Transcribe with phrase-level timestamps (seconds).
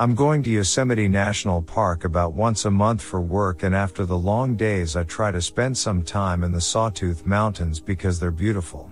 [0.00, 4.16] I'm going to Yosemite National Park about once a month for work and after the
[4.16, 8.90] long days I try to spend some time in the Sawtooth Mountains because they're beautiful.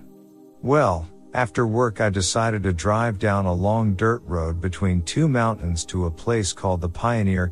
[0.61, 5.83] Well, after work I decided to drive down a long dirt road between two mountains
[5.85, 7.51] to a place called the Pioneer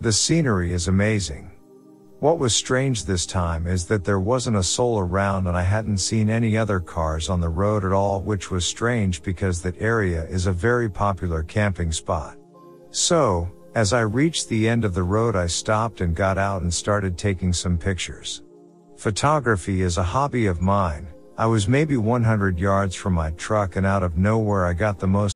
[0.00, 1.50] The scenery is amazing.
[2.20, 5.98] What was strange this time is that there wasn't a soul around and I hadn't
[5.98, 10.24] seen any other cars on the road at all, which was strange because that area
[10.24, 12.36] is a very popular camping spot.
[12.90, 16.72] So, as I reached the end of the road, I stopped and got out and
[16.72, 18.42] started taking some pictures.
[18.96, 21.06] Photography is a hobby of mine.
[21.38, 25.06] I was maybe 100 yards from my truck and out of nowhere I got the
[25.06, 25.35] most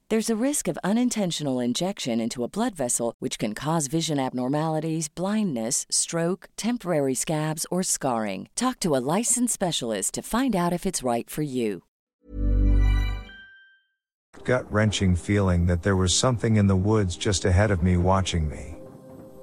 [0.11, 5.07] There's a risk of unintentional injection into a blood vessel, which can cause vision abnormalities,
[5.07, 8.49] blindness, stroke, temporary scabs, or scarring.
[8.53, 11.83] Talk to a licensed specialist to find out if it's right for you.
[14.43, 18.49] gut wrenching feeling that there was something in the woods just ahead of me watching
[18.49, 18.75] me.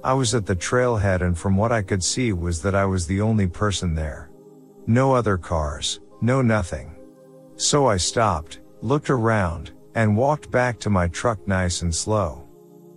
[0.03, 3.07] I was at the trailhead and from what I could see was that I was
[3.07, 4.29] the only person there.
[4.85, 6.95] No other cars, no nothing.
[7.55, 12.47] So I stopped, looked around, and walked back to my truck nice and slow.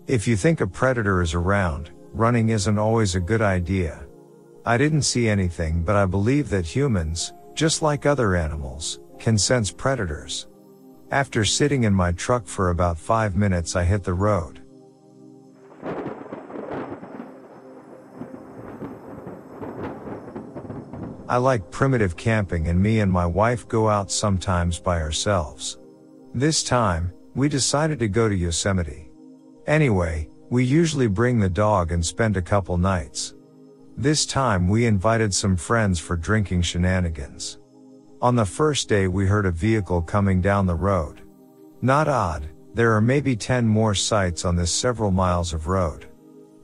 [0.07, 4.07] If you think a predator is around, running isn't always a good idea.
[4.65, 9.73] I didn't see anything but I believe that humans, just like other animals, can sense
[9.73, 10.47] predators.
[11.11, 14.63] After sitting in my truck for about five minutes, I hit the road.
[21.29, 25.79] I like primitive camping and me and my wife go out sometimes by ourselves.
[26.35, 29.11] This time, we decided to go to Yosemite.
[29.67, 33.35] Anyway, we usually bring the dog and spend a couple nights.
[33.99, 37.59] This time we invited some friends for drinking shenanigans.
[38.23, 41.21] On the first day we heard a vehicle coming down the road.
[41.83, 46.07] Not odd, there are maybe 10 more sites on this several miles of road.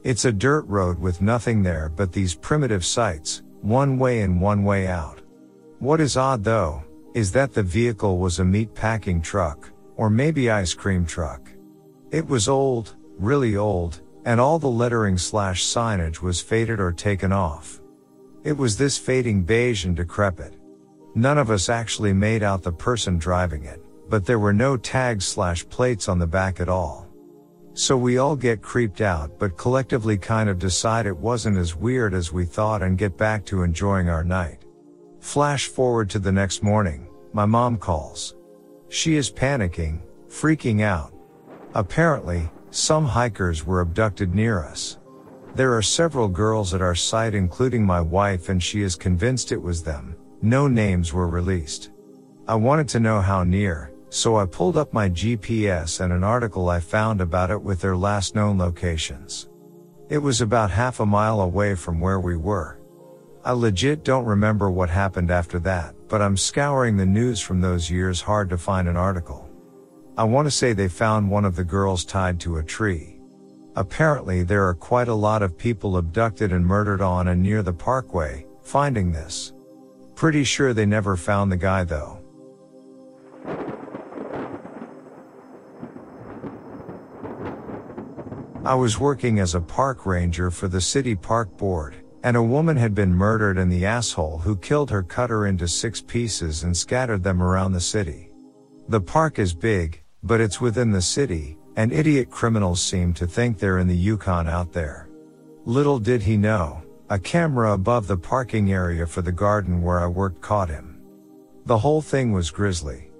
[0.03, 4.63] It's a dirt road with nothing there but these primitive sites, one way in one
[4.63, 5.21] way out.
[5.77, 6.83] What is odd though,
[7.13, 11.49] is that the vehicle was a meat packing truck, or maybe ice cream truck.
[12.11, 17.31] It was old, really old, and all the lettering slash signage was faded or taken
[17.31, 17.81] off.
[18.43, 20.55] It was this fading beige and decrepit.
[21.15, 25.25] None of us actually made out the person driving it, but there were no tags
[25.25, 27.07] slash plates on the back at all.
[27.73, 32.13] So we all get creeped out but collectively kind of decide it wasn't as weird
[32.13, 34.58] as we thought and get back to enjoying our night.
[35.29, 38.33] Flash forward to the next morning, my mom calls.
[38.87, 41.13] She is panicking, freaking out.
[41.75, 44.97] Apparently, some hikers were abducted near us.
[45.53, 49.61] There are several girls at our site including my wife and she is convinced it
[49.61, 50.15] was them.
[50.41, 51.91] No names were released.
[52.47, 56.69] I wanted to know how near, so I pulled up my GPS and an article
[56.69, 59.47] I found about it with their last known locations.
[60.09, 62.78] It was about half a mile away from where we were.
[63.43, 67.89] I legit don't remember what happened after that, but I'm scouring the news from those
[67.89, 69.49] years hard to find an article.
[70.17, 73.21] I want to say they found one of the girls tied to a tree.
[73.77, 77.71] Apparently there are quite a lot of people abducted and murdered on and near the
[77.71, 79.53] parkway, finding this.
[80.15, 82.19] Pretty sure they never found the guy though.
[88.65, 92.75] I was working as a park ranger for the city park board, and a woman
[92.75, 96.75] had been murdered and the asshole who killed her cut her into six pieces and
[96.75, 98.31] scattered them around the city.
[98.89, 103.57] The park is big, but it's within the city, and idiot criminals seem to think
[103.57, 105.07] they're in the Yukon out there.
[105.65, 110.07] Little did he know, a camera above the parking area for the garden where I
[110.07, 111.01] worked caught him.
[111.65, 113.11] The whole thing was grisly.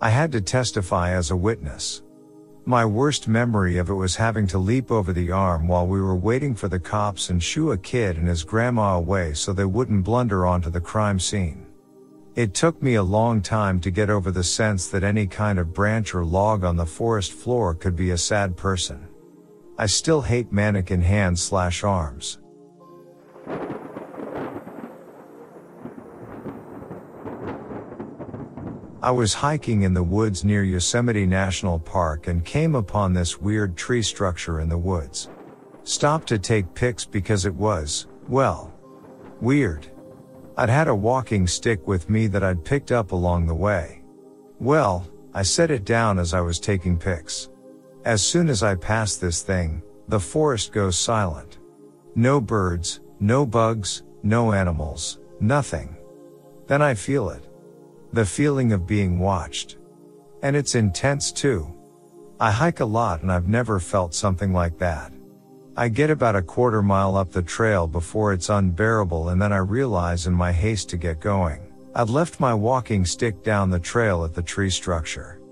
[0.00, 2.02] I had to testify as a witness.
[2.68, 6.16] My worst memory of it was having to leap over the arm while we were
[6.16, 10.02] waiting for the cops and shoo a kid and his grandma away so they wouldn't
[10.02, 11.64] blunder onto the crime scene.
[12.34, 15.72] It took me a long time to get over the sense that any kind of
[15.72, 19.06] branch or log on the forest floor could be a sad person.
[19.78, 22.40] I still hate mannequin hands slash arms.
[29.06, 33.76] I was hiking in the woods near Yosemite National Park and came upon this weird
[33.76, 35.30] tree structure in the woods.
[35.84, 38.74] Stopped to take pics because it was, well,
[39.40, 39.86] weird.
[40.56, 44.02] I'd had a walking stick with me that I'd picked up along the way.
[44.58, 47.48] Well, I set it down as I was taking pics.
[48.04, 51.58] As soon as I pass this thing, the forest goes silent.
[52.16, 55.96] No birds, no bugs, no animals, nothing.
[56.66, 57.45] Then I feel it.
[58.16, 59.76] The feeling of being watched.
[60.42, 61.70] And it's intense too.
[62.40, 65.12] I hike a lot and I've never felt something like that.
[65.76, 69.58] I get about a quarter mile up the trail before it's unbearable and then I
[69.58, 71.60] realize in my haste to get going,
[71.94, 75.42] I'd left my walking stick down the trail at the tree structure.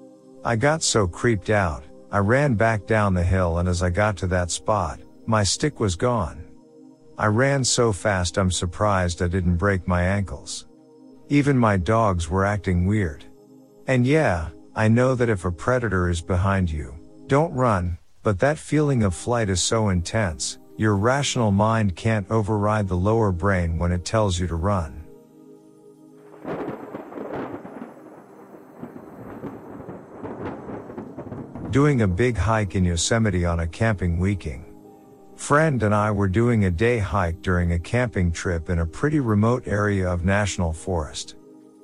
[0.43, 4.17] I got so creeped out, I ran back down the hill and as I got
[4.17, 6.43] to that spot, my stick was gone.
[7.19, 10.65] I ran so fast I'm surprised I didn't break my ankles.
[11.31, 13.25] Even my dogs were acting weird.
[13.87, 16.95] And yeah, I know that if a predator is behind you,
[17.29, 22.89] don't run, but that feeling of flight is so intense, your rational mind can't override
[22.89, 25.01] the lower brain when it tells you to run.
[31.71, 34.74] Doing a big hike in Yosemite on a camping weekend.
[35.45, 39.21] Friend and I were doing a day hike during a camping trip in a pretty
[39.21, 41.37] remote area of national forest.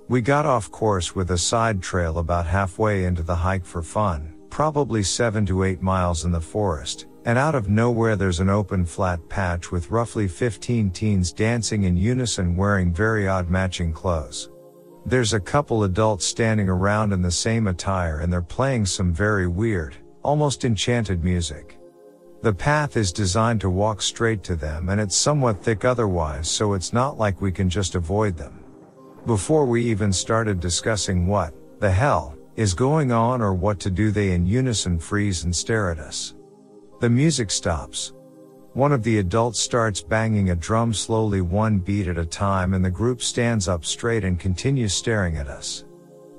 [0.08, 4.34] We got off course with a side trail about halfway into the hike for fun,
[4.48, 8.86] probably 7 to 8 miles in the forest, and out of nowhere there's an open
[8.86, 14.48] flat patch with roughly 15 teens dancing in unison wearing very odd matching clothes.
[15.04, 19.48] There's a couple adults standing around in the same attire and they're playing some very
[19.48, 21.76] weird, almost enchanted music.
[22.42, 26.72] The path is designed to walk straight to them and it's somewhat thick otherwise so
[26.72, 28.64] it's not like we can just avoid them.
[29.26, 34.10] Before we even started discussing what, the hell, is going on or what to do
[34.10, 36.34] they in unison freeze and stare at us.
[37.00, 38.14] The music stops.
[38.72, 42.82] One of the adults starts banging a drum slowly one beat at a time and
[42.82, 45.84] the group stands up straight and continues staring at us.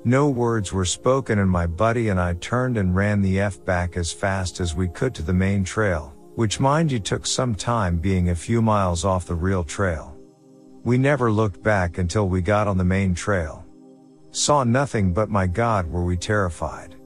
[0.04, 3.96] No words were spoken and my buddy and I turned and ran the F back
[3.96, 7.98] as fast as we could to the main trail, which mind you took some time
[7.98, 10.16] being a few miles off the real trail.
[10.82, 13.64] We never looked back until we got on the main trail.
[14.32, 16.96] Saw nothing but my God were we terrified.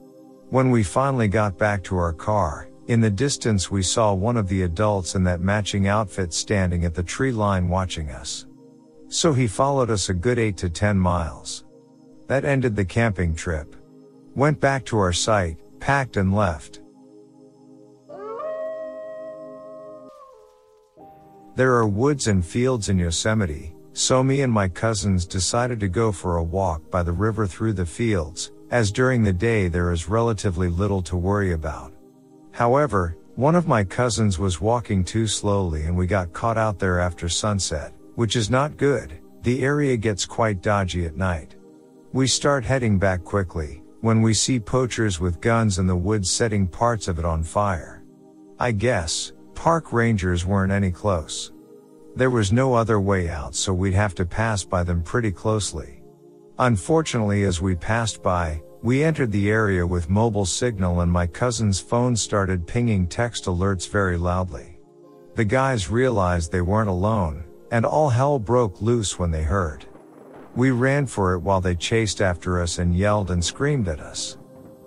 [0.49, 4.47] When we finally got back to our car, in the distance we saw one of
[4.47, 8.47] the adults in that matching outfit standing at the tree line watching us.
[9.07, 11.63] So he followed us a good 8 to 10 miles.
[12.27, 13.75] That ended the camping trip.
[14.35, 16.81] Went back to our site, packed and left.
[21.55, 26.11] There are woods and fields in Yosemite, so me and my cousins decided to go
[26.11, 30.07] for a walk by the river through the fields, as during the day there is
[30.07, 31.93] relatively little to worry about.
[32.51, 36.99] However, one of my cousins was walking too slowly and we got caught out there
[36.99, 39.19] after sunset, which is not good.
[39.41, 41.55] The area gets quite dodgy at night.
[42.17, 46.65] We start heading back quickly, when we see poachers with guns in the woods setting
[46.65, 48.03] parts of it on fire.
[48.59, 51.51] I guess, park rangers weren't any close.
[52.15, 56.01] There was no other way out so we'd have to pass by them pretty closely.
[56.57, 61.79] Unfortunately as we passed by, we entered the area with mobile signal and my cousin's
[61.79, 64.79] phone started pinging text alerts very loudly.
[65.35, 69.85] The guys realized they weren't alone, and all hell broke loose when they heard.
[70.57, 74.39] We ran for it while they chased after us and yelled and screamed at us.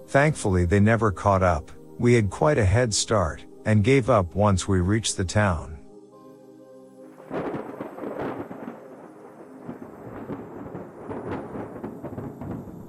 [0.08, 4.66] Thankfully they never caught up, we had quite a head start, and gave up once
[4.66, 5.78] we reached the town.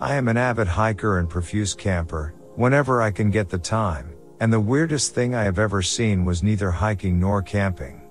[0.02, 4.52] I am an avid hiker and profuse camper, whenever I can get the time, and
[4.52, 8.02] the weirdest thing I have ever seen was neither hiking nor camping.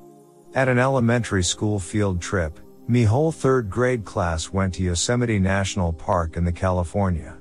[0.54, 2.60] At an elementary school field trip,
[2.90, 7.37] me whole third grade class went to Yosemite National Park in the California.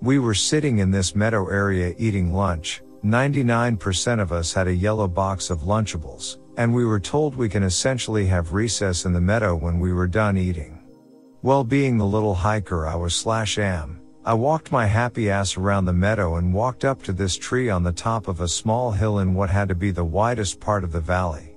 [0.00, 5.08] We were sitting in this meadow area eating lunch, 99% of us had a yellow
[5.08, 9.56] box of Lunchables, and we were told we can essentially have recess in the meadow
[9.56, 10.80] when we were done eating.
[11.42, 15.84] Well being the little hiker I was slash am, I walked my happy ass around
[15.84, 19.18] the meadow and walked up to this tree on the top of a small hill
[19.18, 21.56] in what had to be the widest part of the valley.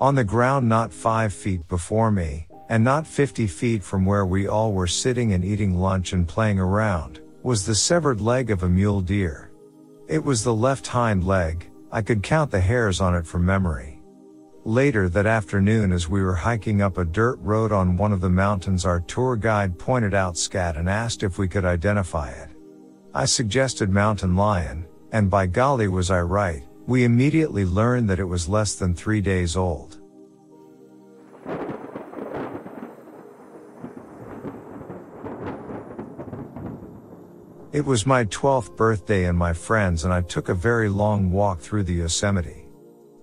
[0.00, 4.46] On the ground not five feet before me, and not 50 feet from where we
[4.46, 8.68] all were sitting and eating lunch and playing around, was the severed leg of a
[8.68, 9.50] mule deer.
[10.06, 14.00] It was the left hind leg, I could count the hairs on it from memory.
[14.64, 18.30] Later that afternoon as we were hiking up a dirt road on one of the
[18.30, 22.50] mountains our tour guide pointed out scat and asked if we could identify it.
[23.12, 28.24] I suggested mountain lion, and by golly was I right, we immediately learned that it
[28.24, 30.00] was less than three days old.
[37.72, 41.60] It was my 12th birthday and my friends and I took a very long walk
[41.60, 42.66] through the Yosemite.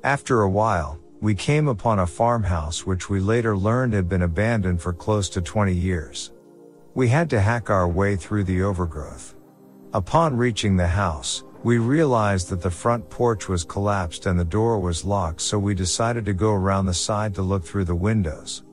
[0.05, 4.81] After a while, we came upon a farmhouse which we later learned had been abandoned
[4.81, 6.31] for close to 20 years.
[6.93, 9.35] We had to hack our way through the overgrowth.
[9.93, 14.79] Upon reaching the house, we realized that the front porch was collapsed and the door
[14.79, 18.63] was locked so we decided to go around the side to look through the windows.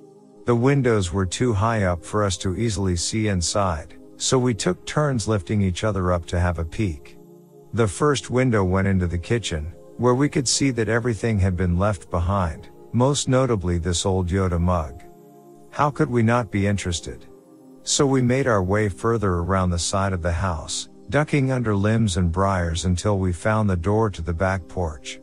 [0.44, 4.84] The windows were too high up for us to easily see inside, so we took
[4.86, 7.18] turns lifting each other up to have a peek.
[7.72, 11.78] The first window went into the kitchen, where we could see that everything had been
[11.78, 15.02] left behind, most notably this old Yoda mug.
[15.70, 17.26] How could we not be interested?
[17.82, 22.16] So we made our way further around the side of the house, ducking under limbs
[22.16, 25.20] and briars until we found the door to the back porch.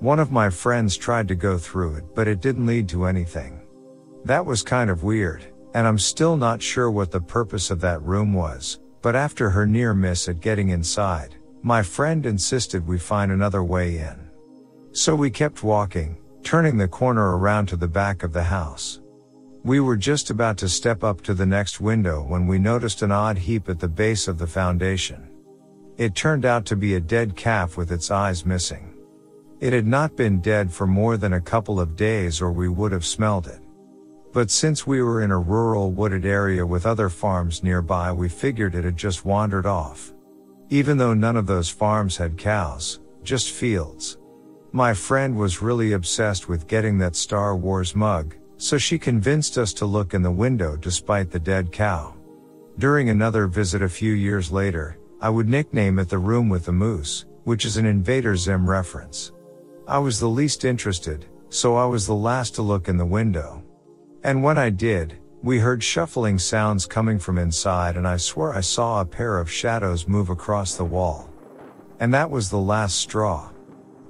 [0.00, 3.60] One of my friends tried to go through it, but it didn't lead to anything.
[4.24, 8.02] That was kind of weird, and I'm still not sure what the purpose of that
[8.02, 13.32] room was, but after her near miss at getting inside, my friend insisted we find
[13.32, 14.28] another way in.
[14.92, 19.00] So we kept walking, turning the corner around to the back of the house.
[19.64, 23.12] We were just about to step up to the next window when we noticed an
[23.12, 25.28] odd heap at the base of the foundation.
[25.98, 28.92] It turned out to be a dead calf with its eyes missing.
[29.60, 32.90] It had not been dead for more than a couple of days or we would
[32.90, 33.60] have smelled it.
[34.32, 38.74] But since we were in a rural wooded area with other farms nearby we figured
[38.74, 40.14] it had just wandered off.
[40.70, 44.16] Even though none of those farms had cows, just fields.
[44.72, 49.74] My friend was really obsessed with getting that Star Wars mug, so she convinced us
[49.74, 52.14] to look in the window despite the dead cow.
[52.78, 56.72] During another visit a few years later, I would nickname it the room with the
[56.72, 59.32] moose, which is an Invader Zim reference.
[59.86, 63.61] I was the least interested, so I was the last to look in the window.
[64.24, 68.60] And when I did, we heard shuffling sounds coming from inside and I swear I
[68.60, 71.28] saw a pair of shadows move across the wall.
[71.98, 73.50] And that was the last straw.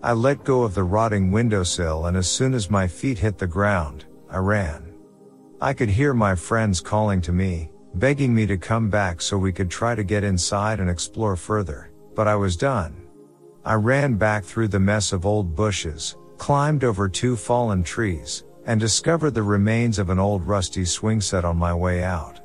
[0.02, 3.46] I let go of the rotting windowsill and as soon as my feet hit the
[3.46, 4.92] ground, I ran.
[5.62, 9.52] I could hear my friends calling to me, begging me to come back so we
[9.52, 13.06] could try to get inside and explore further, but I was done.
[13.64, 18.80] I ran back through the mess of old bushes, climbed over two fallen trees, and
[18.80, 22.40] discovered the remains of an old rusty swing set on my way out.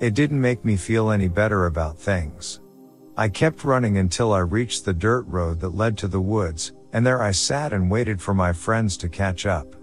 [0.00, 2.60] It didn't make me feel any better about things.
[3.16, 7.06] I kept running until I reached the dirt road that led to the woods, and
[7.06, 9.74] there I sat and waited for my friends to catch up.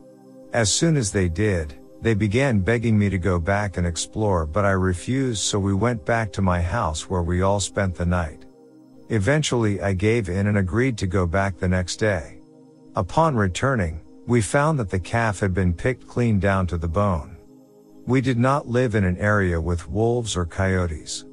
[0.53, 4.65] As soon as they did, they began begging me to go back and explore, but
[4.65, 8.45] I refused, so we went back to my house where we all spent the night.
[9.09, 12.41] Eventually, I gave in and agreed to go back the next day.
[12.95, 17.37] Upon returning, we found that the calf had been picked clean down to the bone.
[18.05, 21.25] We did not live in an area with wolves or coyotes.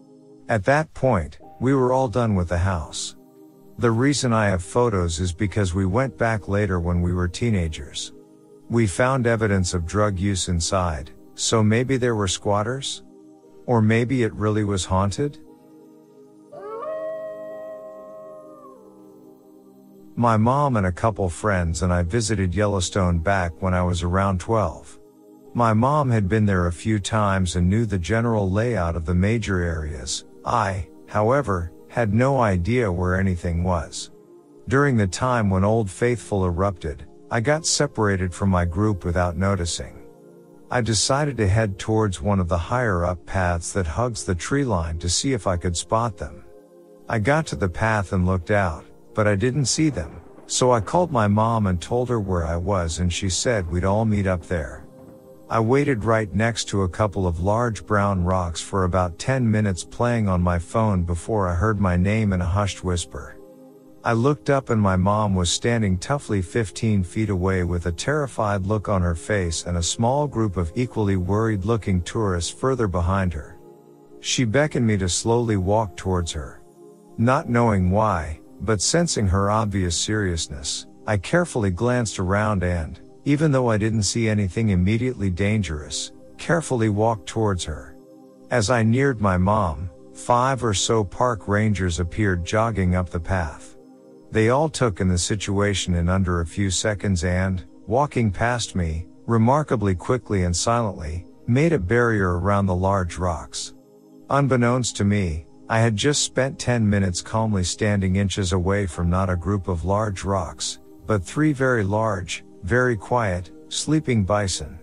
[0.48, 3.16] At that point, we were all done with the house.
[3.78, 8.12] The reason I have photos is because we went back later when we were teenagers.
[8.68, 13.02] We found evidence of drug use inside, so maybe there were squatters?
[13.66, 15.38] Or maybe it really was haunted?
[20.20, 24.38] My mom and a couple friends and I visited Yellowstone back when I was around
[24.38, 25.00] 12.
[25.54, 29.14] My mom had been there a few times and knew the general layout of the
[29.14, 30.26] major areas.
[30.44, 34.10] I, However, had no idea where anything was.
[34.68, 40.02] During the time when Old Faithful erupted, I got separated from my group without noticing.
[40.70, 44.64] I decided to head towards one of the higher up paths that hugs the tree
[44.64, 46.44] line to see if I could spot them.
[47.08, 50.19] I got to the path and looked out, but I didn't see them,
[50.50, 53.84] so I called my mom and told her where I was and she said we'd
[53.84, 54.84] all meet up there.
[55.48, 59.84] I waited right next to a couple of large brown rocks for about 10 minutes
[59.84, 63.38] playing on my phone before I heard my name in a hushed whisper.
[64.02, 68.66] I looked up and my mom was standing toughly 15 feet away with a terrified
[68.66, 73.32] look on her face and a small group of equally worried looking tourists further behind
[73.34, 73.56] her.
[74.18, 76.60] She beckoned me to slowly walk towards her.
[77.18, 83.68] Not knowing why, but sensing her obvious seriousness, I carefully glanced around and, even though
[83.68, 87.96] I didn't see anything immediately dangerous, carefully walked towards her.
[88.50, 93.76] As I neared my mom, five or so park rangers appeared jogging up the path.
[94.30, 99.06] They all took in the situation in under a few seconds and, walking past me,
[99.26, 103.74] remarkably quickly and silently, made a barrier around the large rocks.
[104.30, 109.30] Unbeknownst to me, I had just spent 10 minutes calmly standing inches away from not
[109.30, 114.80] a group of large rocks, but three very large, very quiet, sleeping bison.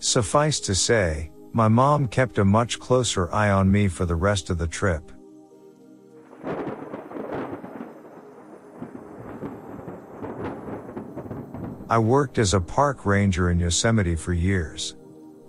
[0.00, 4.50] Suffice to say, my mom kept a much closer eye on me for the rest
[4.50, 5.10] of the trip.
[11.88, 14.94] I worked as a park ranger in Yosemite for years.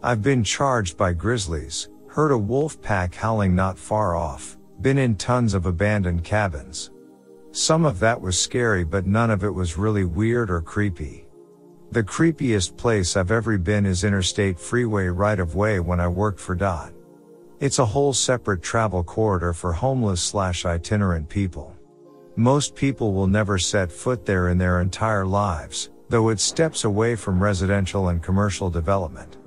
[0.02, 5.16] I've been charged by grizzlies, heard a wolf pack howling not far off, been in
[5.16, 6.92] tons of abandoned cabins.
[7.52, 11.26] Some of that was scary but none of it was really weird or creepy.
[11.92, 16.40] The creepiest place I've ever been is Interstate Freeway right of way when I worked
[16.40, 16.94] for DOT.
[17.60, 21.76] It's a whole separate travel corridor for homeless slash itinerant people.
[22.38, 27.16] Most people will never set foot there in their entire lives, though it steps away
[27.16, 29.38] from residential and commercial development.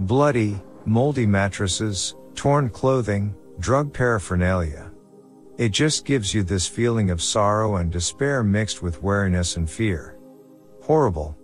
[0.00, 4.90] Bloody, moldy mattresses, torn clothing, drug paraphernalia.
[5.56, 10.18] It just gives you this feeling of sorrow and despair mixed with wariness and fear.
[10.82, 11.36] Horrible,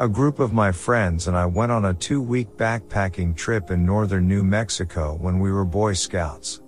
[0.00, 3.86] A group of my friends and I went on a two week backpacking trip in
[3.86, 6.60] northern New Mexico when we were Boy Scouts.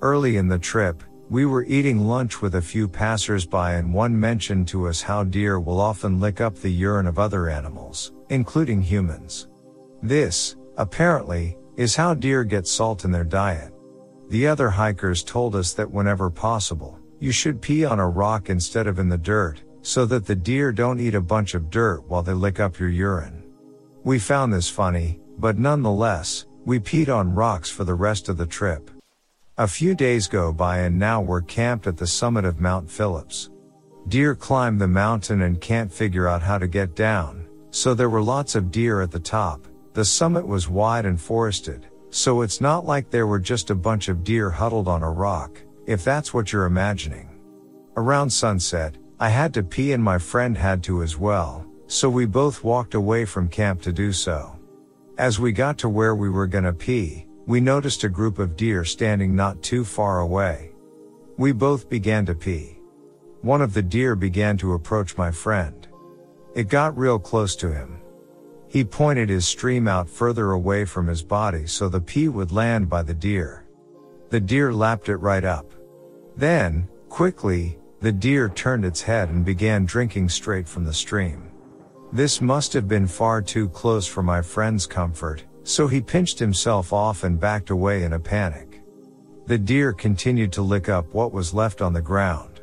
[0.00, 4.66] Early in the trip, we were eating lunch with a few passersby and one mentioned
[4.68, 9.48] to us how deer will often lick up the urine of other animals, including humans.
[10.02, 13.72] This, apparently, is how deer get salt in their diet.
[14.30, 18.86] The other hikers told us that whenever possible, you should pee on a rock instead
[18.86, 22.22] of in the dirt, so that the deer don't eat a bunch of dirt while
[22.22, 23.42] they lick up your urine.
[24.02, 28.46] We found this funny, but nonetheless, we peed on rocks for the rest of the
[28.46, 28.90] trip.
[29.58, 33.50] A few days go by and now we're camped at the summit of Mount Phillips.
[34.06, 38.22] Deer climb the mountain and can't figure out how to get down, so there were
[38.22, 42.86] lots of deer at the top, The summit was wide and forested, so it's not
[42.86, 46.52] like there were just a bunch of deer huddled on a rock, if that's what
[46.52, 47.28] you're imagining.
[47.96, 52.26] Around sunset, I had to pee and my friend had to as well, so we
[52.26, 54.56] both walked away from camp to do so.
[55.18, 58.84] As we got to where we were gonna pee, we noticed a group of deer
[58.84, 60.70] standing not too far away.
[61.38, 62.78] We both began to pee.
[63.40, 65.88] One of the deer began to approach my friend.
[66.54, 68.02] It got real close to him.
[68.68, 72.90] He pointed his stream out further away from his body so the pee would land
[72.90, 73.64] by the deer.
[74.28, 75.72] The deer lapped it right up.
[76.36, 81.50] Then, quickly, the deer turned its head and began drinking straight from the stream.
[82.12, 86.94] This must have been far too close for my friend's comfort, so he pinched himself
[86.94, 88.80] off and backed away in a panic.
[89.44, 92.62] The deer continued to lick up what was left on the ground.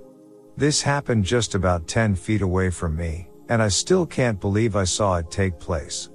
[0.57, 4.85] This happened just about 10 feet away from me, and I still can't believe I
[4.85, 6.09] saw it take place.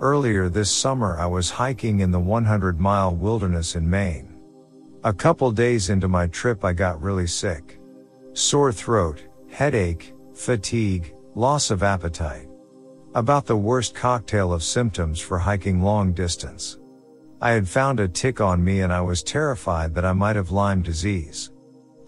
[0.00, 4.34] Earlier this summer I was hiking in the 100 mile wilderness in Maine.
[5.04, 7.78] A couple days into my trip I got really sick.
[8.32, 12.48] Sore throat, headache, fatigue, loss of appetite.
[13.14, 16.78] About the worst cocktail of symptoms for hiking long distance.
[17.42, 20.52] I had found a tick on me and I was terrified that I might have
[20.52, 21.52] Lyme disease.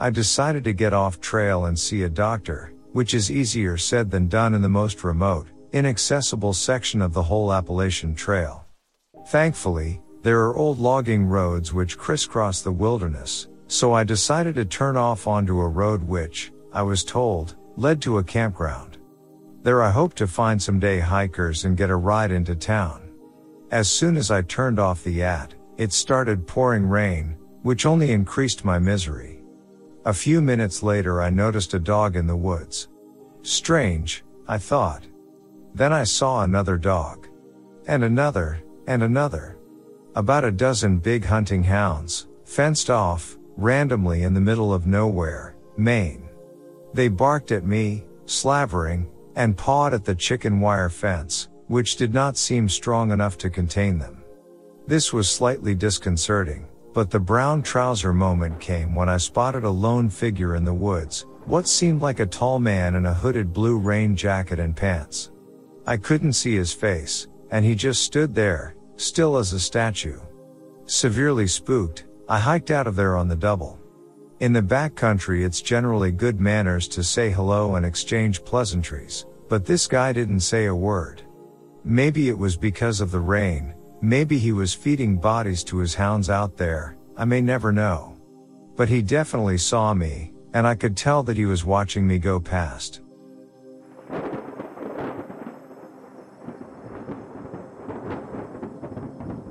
[0.01, 4.27] I decided to get off trail and see a doctor, which is easier said than
[4.27, 8.65] done in the most remote, inaccessible section of the whole Appalachian Trail.
[9.27, 14.97] Thankfully, there are old logging roads which crisscross the wilderness, so I decided to turn
[14.97, 18.99] off onto a road which, I was told, led to a campground.
[19.63, 23.13] There I hoped to find some day hikers and get a ride into town.
[23.71, 28.65] As soon as I turned off the AT, it started pouring rain, which only increased
[28.65, 29.43] my misery.
[30.05, 32.89] A few minutes later I noticed a dog in the woods.
[33.43, 35.07] Strange, I thought.
[35.75, 37.29] Then I saw another dog.
[37.87, 39.59] And another, and another.
[40.17, 46.24] About a dozen big hunting hounds, fenced off, randomly in the middle of nowhere, Maine.
[46.95, 52.37] They barked at me, slavering, and pawed at the chicken wire fence, which did not
[52.37, 54.23] seem strong enough to contain them.
[54.87, 60.09] This was slightly disconcerting, but the brown trouser moment came when I spotted a lone
[60.09, 64.15] figure in the woods, what seemed like a tall man in a hooded blue rain
[64.15, 65.33] jacket and pants.
[65.87, 70.21] I couldn't see his face, and he just stood there, still as a statue.
[70.87, 73.81] Severely spooked, I hiked out of there on the double.
[74.41, 79.87] In the backcountry it's generally good manners to say hello and exchange pleasantries, but this
[79.87, 81.23] guy didn't say a word.
[81.85, 86.31] Maybe it was because of the rain, maybe he was feeding bodies to his hounds
[86.31, 88.17] out there, I may never know.
[88.75, 92.41] But he definitely saw me, and I could tell that he was watching me go
[92.41, 93.03] past.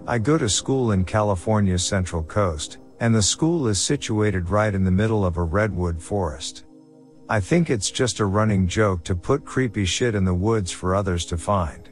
[0.06, 4.84] I go to school in California's Central Coast, and the school is situated right in
[4.84, 6.66] the middle of a redwood forest.
[7.30, 10.94] I think it's just a running joke to put creepy shit in the woods for
[10.94, 11.90] others to find.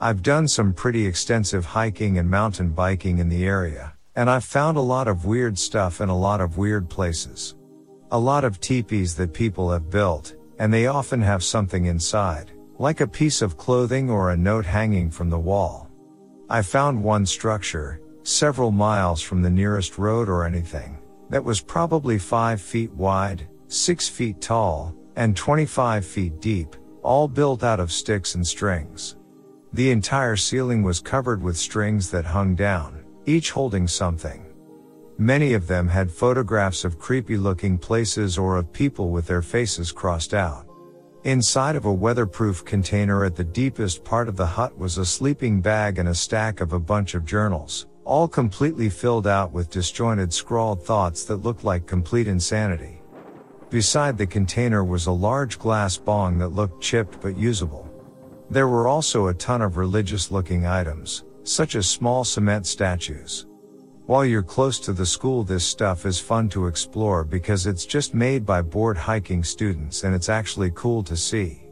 [0.00, 4.76] I've done some pretty extensive hiking and mountain biking in the area, and I've found
[4.76, 7.54] a lot of weird stuff in a lot of weird places.
[8.10, 13.00] A lot of teepees that people have built, and they often have something inside, like
[13.00, 15.88] a piece of clothing or a note hanging from the wall.
[16.50, 20.98] I found one structure, several miles from the nearest road or anything,
[21.30, 27.62] that was probably 5 feet wide, 6 feet tall, and 25 feet deep, all built
[27.62, 29.16] out of sticks and strings.
[29.72, 34.46] The entire ceiling was covered with strings that hung down, each holding something.
[35.18, 39.92] Many of them had photographs of creepy looking places or of people with their faces
[39.92, 40.66] crossed out.
[41.24, 45.60] Inside of a weatherproof container at the deepest part of the hut was a sleeping
[45.60, 50.32] bag and a stack of a bunch of journals, all completely filled out with disjointed
[50.32, 53.00] scrawled thoughts that looked like complete insanity.
[53.70, 57.90] Beside the container was a large glass bong that looked chipped but usable.
[58.50, 63.46] There were also a ton of religious looking items, such as small cement statues.
[64.06, 68.12] While you're close to the school this stuff is fun to explore because it's just
[68.12, 71.62] made by bored hiking students and it's actually cool to see.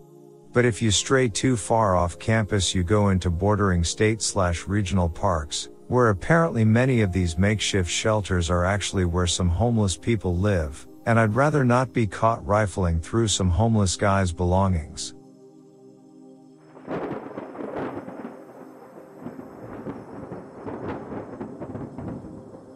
[0.54, 5.10] But if you stray too far off campus you go into bordering state slash regional
[5.10, 10.86] parks, where apparently many of these makeshift shelters are actually where some homeless people live,
[11.06, 15.14] and I'd rather not be caught rifling through some homeless guy's belongings.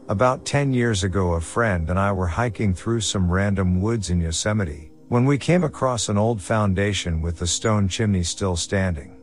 [0.09, 4.21] About 10 years ago, a friend and I were hiking through some random woods in
[4.21, 9.17] Yosemite, when we came across an old foundation with the stone chimney still standing.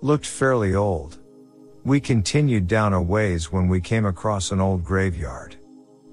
[0.00, 1.18] Looked fairly old.
[1.84, 5.56] We continued down a ways when we came across an old graveyard.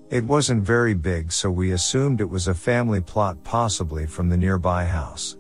[0.09, 4.37] It wasn't very big so we assumed it was a family plot possibly from the
[4.37, 5.37] nearby house.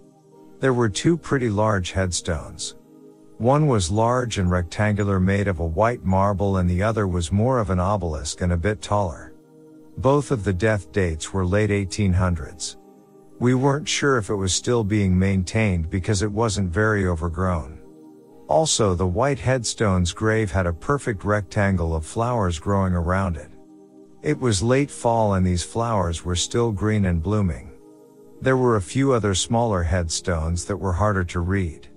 [0.59, 2.75] There were two pretty large headstones.
[3.39, 7.57] One was large and rectangular made of a white marble and the other was more
[7.57, 9.33] of an obelisk and a bit taller.
[9.97, 12.75] Both of the death dates were late 1800s.
[13.39, 17.78] We weren't sure if it was still being maintained because it wasn't very overgrown.
[18.49, 23.51] Also, the white headstone's grave had a perfect rectangle of flowers growing around it.
[24.23, 27.71] It was late fall and these flowers were still green and blooming.
[28.41, 31.89] There were a few other smaller headstones that were harder to read.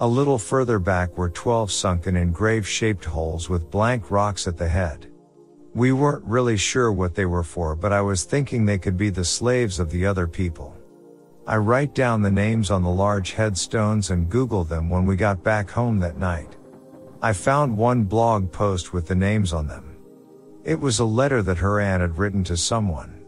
[0.00, 4.56] A little further back were 12 sunken in grave shaped holes with blank rocks at
[4.56, 5.08] the head.
[5.74, 9.10] We weren't really sure what they were for, but I was thinking they could be
[9.10, 10.74] the slaves of the other people.
[11.44, 15.42] I write down the names on the large headstones and Google them when we got
[15.42, 16.56] back home that night.
[17.20, 19.96] I found one blog post with the names on them.
[20.64, 23.24] It was a letter that her aunt had written to someone.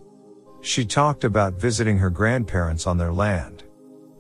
[0.61, 3.65] She talked about visiting her grandparents on their land.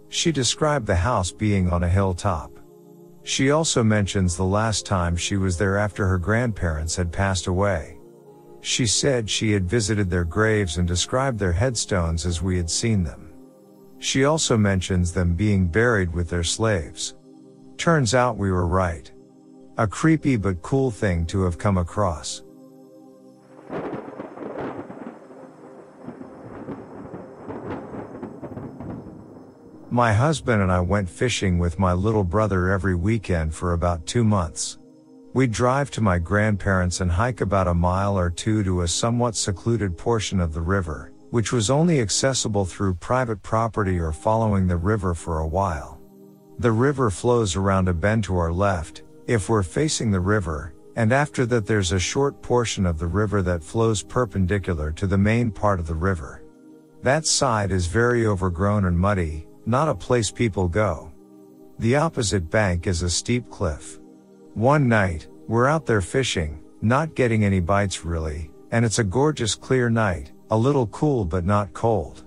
[0.09, 2.51] She described the house being on a hilltop.
[3.23, 7.99] She also mentions the last time she was there after her grandparents had passed away.
[8.61, 13.05] She said she had visited their graves and described their headstones as we had seen
[13.05, 13.24] them.
[14.05, 17.15] She also mentions them being buried with their slaves.
[17.79, 19.11] Turns out we were right.
[19.79, 22.43] A creepy but cool thing to have come across.
[29.91, 34.23] My husband and I went fishing with my little brother every weekend for about two
[34.23, 34.77] months.
[35.33, 39.35] We'd drive to my grandparents and hike about a mile or two to a somewhat
[39.35, 44.77] secluded portion of the river, which was only accessible through private property or following the
[44.77, 46.01] river for a while.
[46.61, 51.13] The river flows around a bend to our left, if we're facing the river, and
[51.13, 55.51] after that there's a short portion of the river that flows perpendicular to the main
[55.51, 56.45] part of the river.
[57.03, 61.11] That side is very overgrown and muddy, not a place people go.
[61.81, 63.99] The opposite bank is a steep cliff.
[64.55, 69.57] One night, we're out there fishing, not getting any bites really, and it's a gorgeous
[69.57, 72.25] clear night, a little cool but not cold.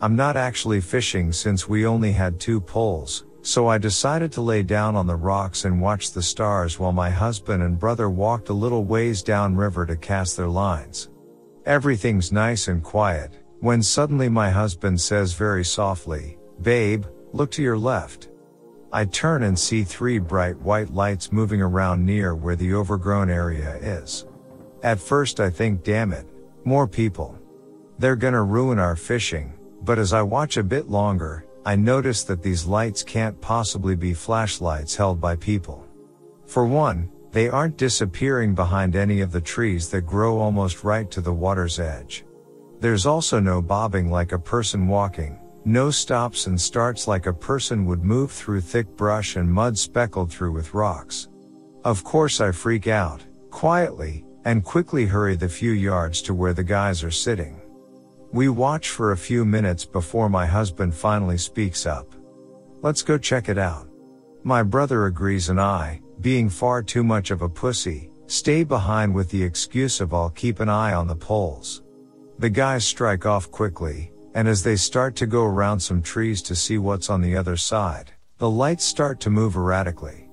[0.00, 4.62] I'm not actually fishing since we only had two poles, so I decided to lay
[4.62, 8.52] down on the rocks and watch the stars while my husband and brother walked a
[8.52, 11.08] little ways downriver to cast their lines.
[11.66, 17.78] Everything's nice and quiet, when suddenly my husband says very softly, Babe, look to your
[17.78, 18.28] left.
[18.92, 23.76] I turn and see three bright white lights moving around near where the overgrown area
[23.76, 24.26] is.
[24.82, 26.26] At first I think damn it,
[26.64, 27.38] more people.
[28.02, 32.42] They're gonna ruin our fishing, but as I watch a bit longer, I notice that
[32.42, 35.86] these lights can't possibly be flashlights held by people.
[36.44, 41.20] For one, they aren't disappearing behind any of the trees that grow almost right to
[41.20, 42.24] the water's edge.
[42.80, 47.84] There's also no bobbing like a person walking, no stops and starts like a person
[47.84, 51.28] would move through thick brush and mud speckled through with rocks.
[51.84, 56.64] Of course I freak out, quietly, and quickly hurry the few yards to where the
[56.64, 57.61] guys are sitting.
[58.32, 62.14] We watch for a few minutes before my husband finally speaks up.
[62.80, 63.86] Let's go check it out.
[64.42, 69.28] My brother agrees and I, being far too much of a pussy, stay behind with
[69.28, 71.82] the excuse of I'll keep an eye on the poles.
[72.38, 76.56] The guys strike off quickly, and as they start to go around some trees to
[76.56, 80.30] see what's on the other side, the lights start to move erratically.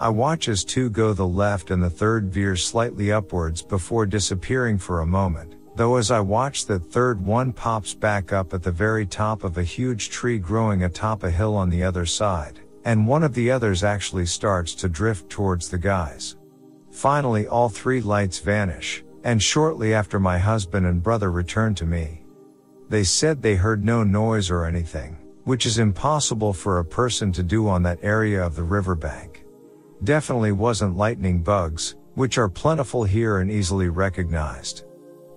[0.00, 4.78] I watch as two go the left and the third veers slightly upwards before disappearing
[4.78, 8.72] for a moment, though as I watch that third one pops back up at the
[8.72, 13.06] very top of a huge tree growing atop a hill on the other side, and
[13.06, 16.36] one of the others actually starts to drift towards the guys.
[16.90, 22.24] Finally all three lights vanish, and shortly after my husband and brother return to me.
[22.88, 27.42] They said they heard no noise or anything, which is impossible for a person to
[27.42, 29.44] do on that area of the riverbank.
[30.04, 34.85] Definitely wasn't lightning bugs, which are plentiful here and easily recognized.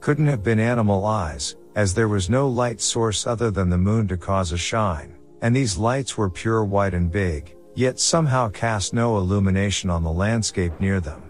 [0.01, 4.07] Couldn't have been animal eyes, as there was no light source other than the moon
[4.07, 8.93] to cause a shine, and these lights were pure white and big, yet somehow cast
[8.93, 11.21] no illumination on the landscape near them.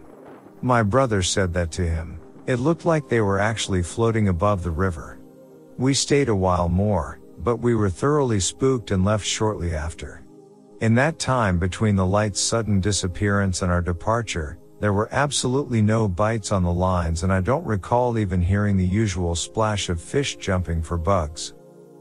[0.61, 2.19] My brother said that to him.
[2.45, 5.19] It looked like they were actually floating above the river.
[5.77, 10.23] We stayed a while more, but we were thoroughly spooked and left shortly after.
[10.81, 16.07] In that time between the light's sudden disappearance and our departure, there were absolutely no
[16.07, 20.37] bites on the lines and I don't recall even hearing the usual splash of fish
[20.37, 21.53] jumping for bugs.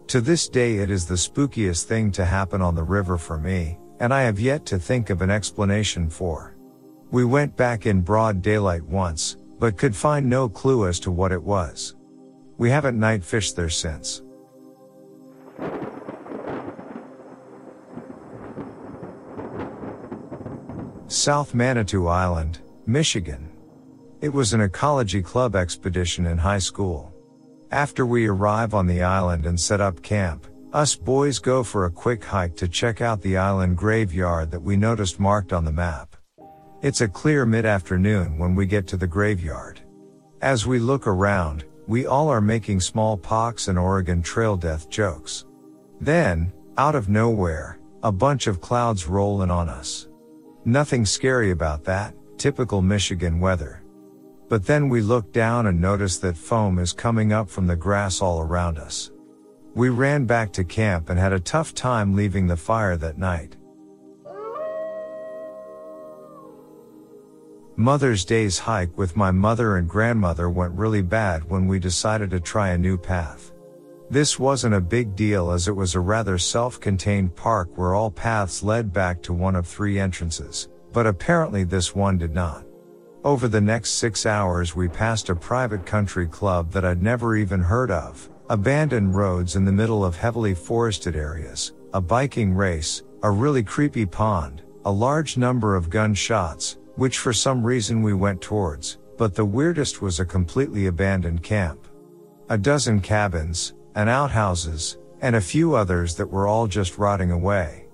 [0.08, 3.78] To this day it is the spookiest thing to happen on the river for me,
[4.00, 6.56] and I have yet to think of an explanation for.
[7.10, 11.32] We went back in broad daylight once, but could find no clue as to what
[11.32, 11.96] it was.
[12.58, 14.22] We haven't night fished there since.
[21.08, 23.50] South Manitou Island, Michigan.
[24.22, 27.12] It was an ecology club expedition in high school.
[27.70, 31.90] After we arrive on the island and set up camp, us boys go for a
[31.90, 36.16] quick hike to check out the island graveyard that we noticed marked on the map.
[36.80, 39.82] It's a clear mid-afternoon when we get to the graveyard.
[40.40, 45.44] As we look around, we all are making smallpox and Oregon Trail death jokes.
[46.00, 50.08] Then, out of nowhere, a bunch of clouds roll in on us.
[50.64, 53.82] Nothing scary about that, typical Michigan weather.
[54.48, 58.22] But then we look down and notice that foam is coming up from the grass
[58.22, 59.10] all around us.
[59.74, 63.56] We ran back to camp and had a tough time leaving the fire that night.
[67.76, 72.40] Mother's Day's hike with my mother and grandmother went really bad when we decided to
[72.40, 73.52] try a new path.
[74.10, 78.64] This wasn't a big deal as it was a rather self-contained park where all paths
[78.64, 82.64] led back to one of three entrances, but apparently this one did not.
[83.24, 87.60] Over the next six hours we passed a private country club that I'd never even
[87.60, 93.30] heard of, abandoned roads in the middle of heavily forested areas, a biking race, a
[93.30, 98.98] really creepy pond, a large number of gunshots, which for some reason we went towards,
[99.16, 101.88] but the weirdest was a completely abandoned camp.
[102.50, 107.87] A dozen cabins, and outhouses, and a few others that were all just rotting away.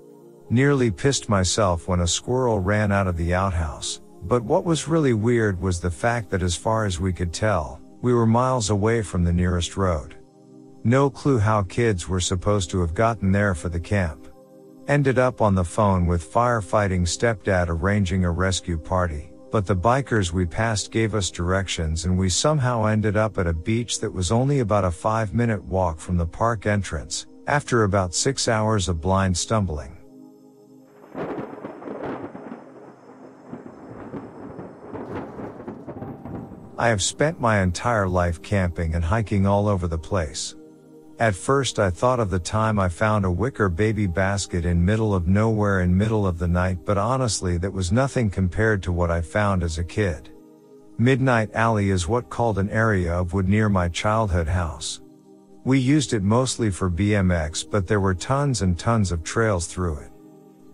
[0.50, 5.14] Nearly pissed myself when a squirrel ran out of the outhouse, but what was really
[5.14, 9.02] weird was the fact that as far as we could tell, we were miles away
[9.02, 10.16] from the nearest road.
[10.84, 14.28] No clue how kids were supposed to have gotten there for the camp.
[14.86, 20.32] Ended up on the phone with firefighting stepdad arranging a rescue party but the bikers
[20.32, 24.32] we passed gave us directions and we somehow ended up at a beach that was
[24.32, 29.00] only about a five minute walk from the park entrance, after about six hours of
[29.00, 29.93] blind stumbling.
[36.84, 40.54] I have spent my entire life camping and hiking all over the place.
[41.18, 45.14] At first I thought of the time I found a wicker baby basket in middle
[45.14, 49.10] of nowhere in middle of the night but honestly that was nothing compared to what
[49.10, 50.28] I found as a kid.
[50.98, 55.00] Midnight Alley is what called an area of wood near my childhood house.
[55.64, 60.00] We used it mostly for BMX but there were tons and tons of trails through
[60.00, 60.10] it.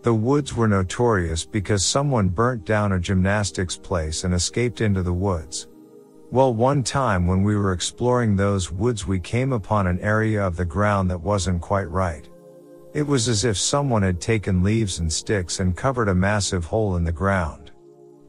[0.03, 5.12] The woods were notorious because someone burnt down a gymnastics place and escaped into the
[5.12, 5.68] woods.
[6.33, 10.57] Well, one time when we were exploring those woods, we came upon an area of
[10.57, 12.29] the ground that wasn't quite right.
[12.95, 16.95] It was as if someone had taken leaves and sticks and covered a massive hole
[16.95, 17.73] in the ground.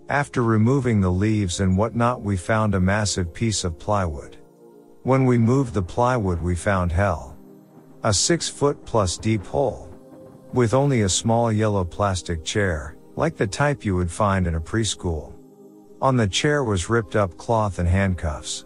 [0.10, 4.36] After removing the leaves and whatnot, we found a massive piece of plywood.
[5.04, 7.38] When we moved the plywood, we found hell.
[8.04, 9.90] A six foot plus deep hole.
[10.54, 14.60] With only a small yellow plastic chair, like the type you would find in a
[14.60, 15.36] preschool.
[16.02, 18.66] On the chair was ripped up cloth and handcuffs.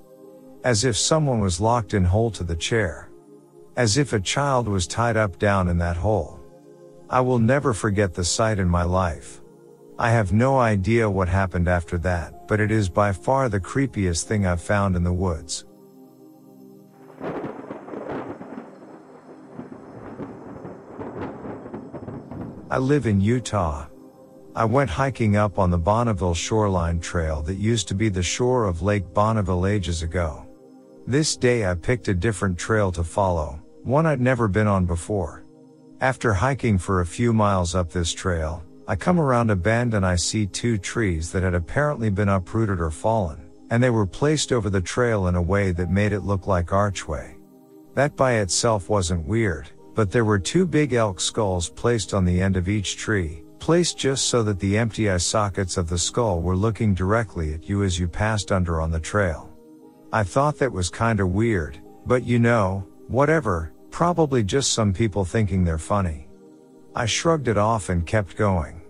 [0.64, 3.10] As if someone was locked in hole to the chair.
[3.76, 6.40] As if a child was tied up down in that hole.
[7.10, 9.42] I will never forget the sight in my life.
[10.00, 14.24] I have no idea what happened after that, but it is by far the creepiest
[14.24, 15.66] thing I've found in the woods.
[22.72, 23.88] I live in Utah,
[24.58, 28.64] I went hiking up on the Bonneville Shoreline Trail that used to be the shore
[28.64, 30.48] of Lake Bonneville ages ago.
[31.06, 35.44] This day I picked a different trail to follow, one I'd never been on before.
[36.00, 40.06] After hiking for a few miles up this trail, I come around a bend and
[40.06, 44.54] I see two trees that had apparently been uprooted or fallen, and they were placed
[44.54, 47.36] over the trail in a way that made it look like archway.
[47.94, 52.42] That by itself wasn't weird, but there were two big elk skulls placed on the
[52.42, 56.40] end of each tree, placed just so that the empty eye sockets of the skull
[56.40, 59.50] were looking directly at you as you passed under on the trail.
[60.14, 65.64] I thought that was kinda weird, but you know, whatever, probably just some people thinking
[65.64, 66.30] they're funny.
[66.94, 68.84] I shrugged it off and kept going.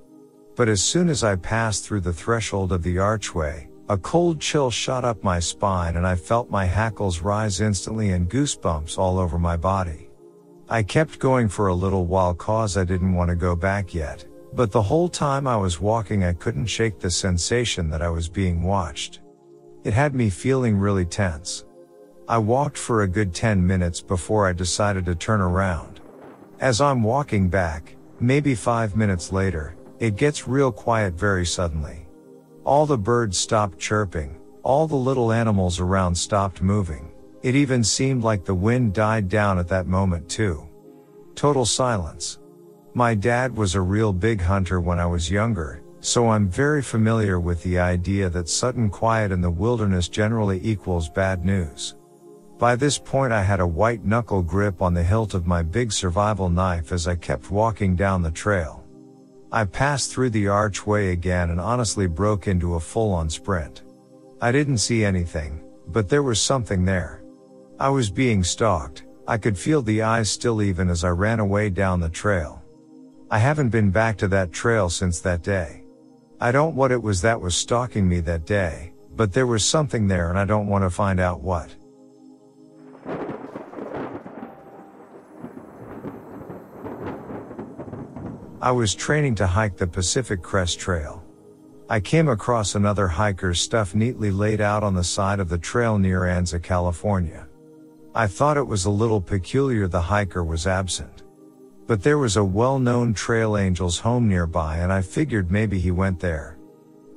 [0.58, 4.72] But as soon as I passed through the threshold of the archway, a cold chill
[4.72, 9.40] shot up my spine and I felt my hackles rise instantly and goosebumps all over
[9.40, 10.10] my body.
[10.68, 14.26] I kept going for a little while cause I didn't want to go back yet,
[14.56, 18.30] but the whole time I was walking, I couldn't shake the sensation that I was
[18.30, 19.20] being watched.
[19.84, 21.66] It had me feeling really tense.
[22.28, 26.00] I walked for a good 10 minutes before I decided to turn around.
[26.60, 32.08] As I'm walking back, maybe 5 minutes later, it gets real quiet very suddenly.
[32.64, 37.12] All the birds stopped chirping, all the little animals around stopped moving.
[37.44, 40.68] It even seemed like the wind died down at that moment too.
[41.36, 42.40] Total silence.
[42.98, 47.42] My dad was a real big hunter when I was younger, so I'm very familiar
[47.42, 51.96] with the idea that sudden quiet in the wilderness generally equals bad news.
[52.58, 55.92] By this point I had a white knuckle grip on the hilt of my big
[55.92, 58.86] survival knife as I kept walking down the trail.
[59.52, 63.84] I passed through the archway again and honestly broke into a full-on sprint.
[64.40, 67.26] I didn't see anything, but there was something there.
[67.78, 71.70] I was being stalked, I could feel the eyes still even as I ran away
[71.70, 72.62] down the trail.
[73.32, 75.84] I haven't been back to that trail since that day.
[76.40, 80.08] I don't what it was that was stalking me that day, but there was something
[80.08, 81.74] there and I don't want to find out what.
[88.62, 91.24] I was training to hike the Pacific Crest Trail.
[91.90, 95.98] I came across another hiker's stuff neatly laid out on the side of the trail
[95.98, 97.48] near Anza, California.
[98.14, 101.25] I thought it was a little peculiar the hiker was absent.
[101.88, 106.20] But there was a well-known trail angel's home nearby and I figured maybe he went
[106.20, 106.58] there.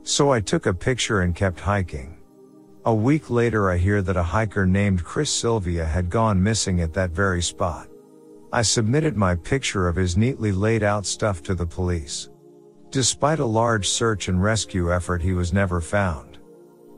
[0.03, 2.19] So I took a picture and kept hiking.
[2.85, 6.93] A week later I hear that a hiker named Chris Sylvia had gone missing at
[6.95, 7.89] that very spot.
[8.53, 12.29] I submitted my picture of his neatly laid out stuff to the police.
[12.91, 16.39] Despite a large search and rescue effort he was never found.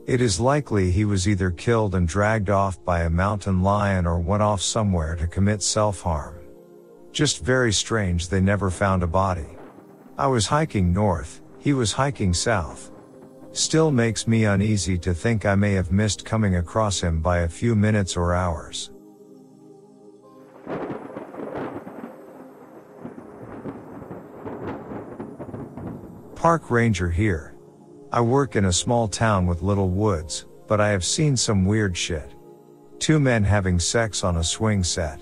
[0.07, 4.19] It is likely he was either killed and dragged off by a mountain lion or
[4.19, 6.40] went off somewhere to commit self-harm.
[7.11, 9.57] Just very strange they never found a body.
[10.17, 12.91] I was hiking north, he was hiking south.
[13.51, 17.49] Still makes me uneasy to think I may have missed coming across him by a
[17.49, 18.91] few minutes or hours.
[26.35, 27.55] Park ranger here.
[28.11, 31.95] I work in a small town with little woods, but I have seen some weird
[31.95, 32.33] shit.
[32.99, 35.21] Two men having sex on a swing set.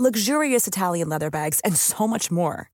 [0.00, 2.70] luxurious Italian leather bags, and so much more.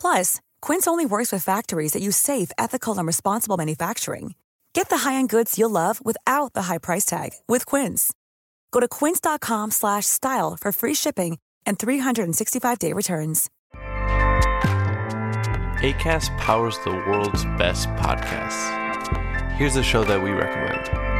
[0.00, 4.34] Plus, Quince only works with factories that use safe, ethical, and responsible manufacturing.
[4.72, 8.12] Get the high-end goods you'll love without the high price tag with Quince.
[8.72, 13.50] Go to quince.com/style for free shipping and 365-day returns.
[15.82, 18.72] ACAST powers the world's best podcasts.
[19.52, 21.15] Here's a show that we recommend.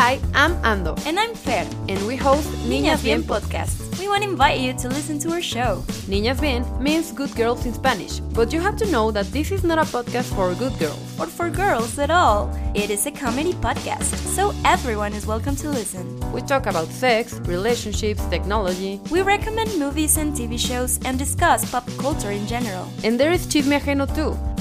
[0.00, 0.94] Hi, I'm Ando.
[1.06, 1.66] And I'm Fer.
[1.88, 3.98] And we host Niñas Bien podcast.
[3.98, 5.82] We want to invite you to listen to our show.
[6.06, 9.64] Niñas Bien means good girls in Spanish, but you have to know that this is
[9.64, 11.02] not a podcast for good girls.
[11.18, 12.48] Or for girls at all.
[12.76, 16.06] It is a comedy podcast, so everyone is welcome to listen.
[16.32, 19.00] We talk about sex, relationships, technology.
[19.10, 22.86] We recommend movies and TV shows and discuss pop culture in general.
[23.02, 24.38] And there is Chisme Ajeno too.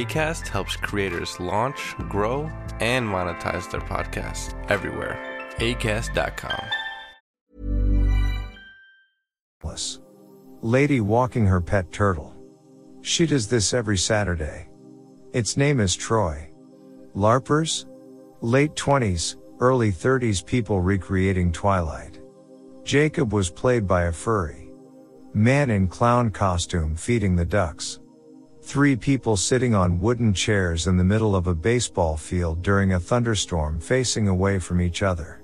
[0.00, 5.18] ACAST helps creators launch, grow, and monetize their podcasts everywhere.
[5.58, 6.64] ACAST.com.
[10.62, 12.34] Lady walking her pet turtle.
[13.00, 14.68] She does this every Saturday.
[15.32, 16.50] Its name is Troy.
[17.14, 17.86] LARPers?
[18.42, 22.20] Late 20s, early 30s people recreating Twilight.
[22.84, 24.70] Jacob was played by a furry.
[25.32, 27.99] Man in clown costume feeding the ducks.
[28.70, 33.00] Three people sitting on wooden chairs in the middle of a baseball field during a
[33.00, 35.42] thunderstorm facing away from each other.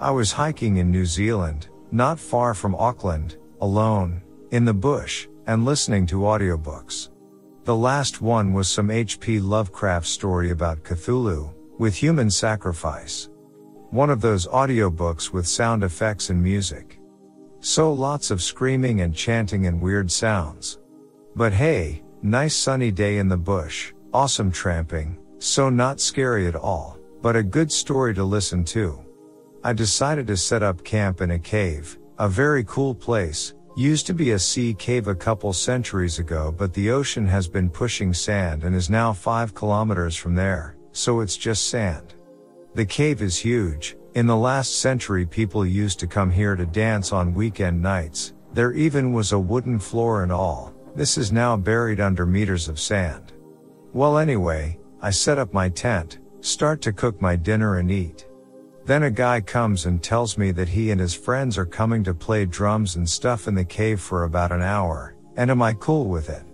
[0.00, 5.64] I was hiking in New Zealand, not far from Auckland, alone, in the bush, and
[5.64, 7.10] listening to audiobooks.
[7.62, 9.38] The last one was some H.P.
[9.38, 13.29] Lovecraft story about Cthulhu, with human sacrifice.
[13.90, 17.00] One of those audiobooks with sound effects and music.
[17.58, 20.78] So lots of screaming and chanting and weird sounds.
[21.34, 26.98] But hey, nice sunny day in the bush, awesome tramping, so not scary at all,
[27.20, 28.96] but a good story to listen to.
[29.64, 34.14] I decided to set up camp in a cave, a very cool place, used to
[34.14, 38.62] be a sea cave a couple centuries ago but the ocean has been pushing sand
[38.62, 42.14] and is now 5 kilometers from there, so it's just sand.
[42.74, 47.12] The cave is huge, in the last century people used to come here to dance
[47.12, 52.00] on weekend nights, there even was a wooden floor and all, this is now buried
[52.00, 53.32] under meters of sand.
[53.92, 58.28] Well anyway, I set up my tent, start to cook my dinner and eat.
[58.84, 62.14] Then a guy comes and tells me that he and his friends are coming to
[62.14, 66.06] play drums and stuff in the cave for about an hour, and am I cool
[66.06, 66.44] with it?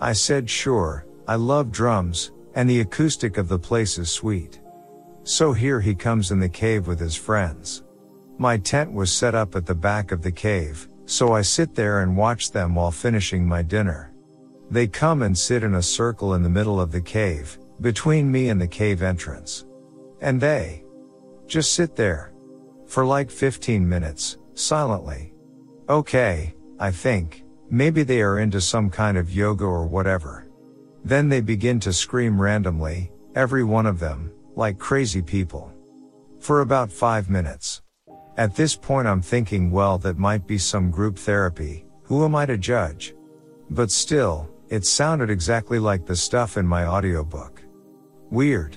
[0.00, 4.60] I said sure, I love drums, and the acoustic of the place is sweet.
[5.24, 7.84] So here he comes in the cave with his friends.
[8.38, 12.00] My tent was set up at the back of the cave, so I sit there
[12.00, 14.12] and watch them while finishing my dinner.
[14.70, 18.48] They come and sit in a circle in the middle of the cave, between me
[18.48, 19.66] and the cave entrance.
[20.20, 20.84] And they,
[21.46, 22.32] just sit there.
[22.86, 25.34] For like 15 minutes, silently.
[25.88, 30.48] Okay, I think, maybe they are into some kind of yoga or whatever.
[31.04, 35.72] Then they begin to scream randomly, every one of them, like crazy people.
[36.38, 37.82] For about five minutes.
[38.36, 42.46] At this point I'm thinking well that might be some group therapy, who am I
[42.46, 43.14] to judge?
[43.70, 47.62] But still, it sounded exactly like the stuff in my audiobook.
[48.30, 48.76] Weird.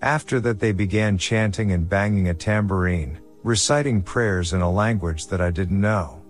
[0.00, 5.40] After that they began chanting and banging a tambourine, reciting prayers in a language that
[5.40, 6.22] I didn't know.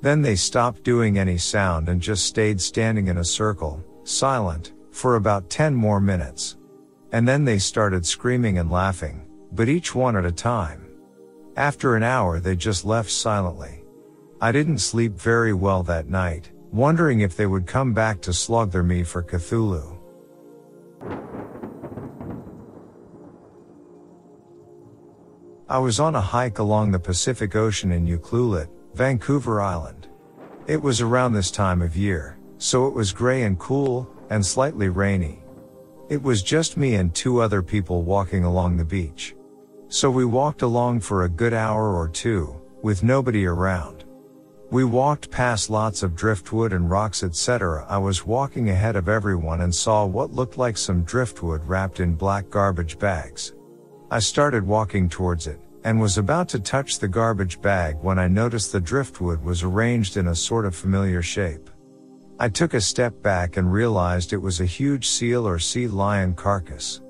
[0.00, 5.16] Then they stopped doing any sound and just stayed standing in a circle, silent, for
[5.16, 6.56] about 10 more minutes.
[7.14, 10.88] And then they started screaming and laughing, but each one at a time.
[11.56, 13.84] After an hour they just left silently.
[14.40, 18.82] I didn't sleep very well that night, wondering if they would come back to slaughter
[18.82, 19.96] me for Cthulhu.
[25.68, 30.08] I was on a hike along the Pacific Ocean in Ucluelet, Vancouver Island.
[30.66, 34.88] It was around this time of year, so it was gray and cool, and slightly
[34.88, 35.43] rainy.
[36.10, 39.34] It was just me and two other people walking along the beach.
[39.88, 44.04] So we walked along for a good hour or two, with nobody around.
[44.70, 47.86] We walked past lots of driftwood and rocks etc.
[47.88, 52.14] I was walking ahead of everyone and saw what looked like some driftwood wrapped in
[52.14, 53.54] black garbage bags.
[54.10, 58.28] I started walking towards it, and was about to touch the garbage bag when I
[58.28, 61.70] noticed the driftwood was arranged in a sort of familiar shape.
[62.38, 66.34] I took a step back and realized it was a huge seal or sea lion
[66.34, 67.00] carcass.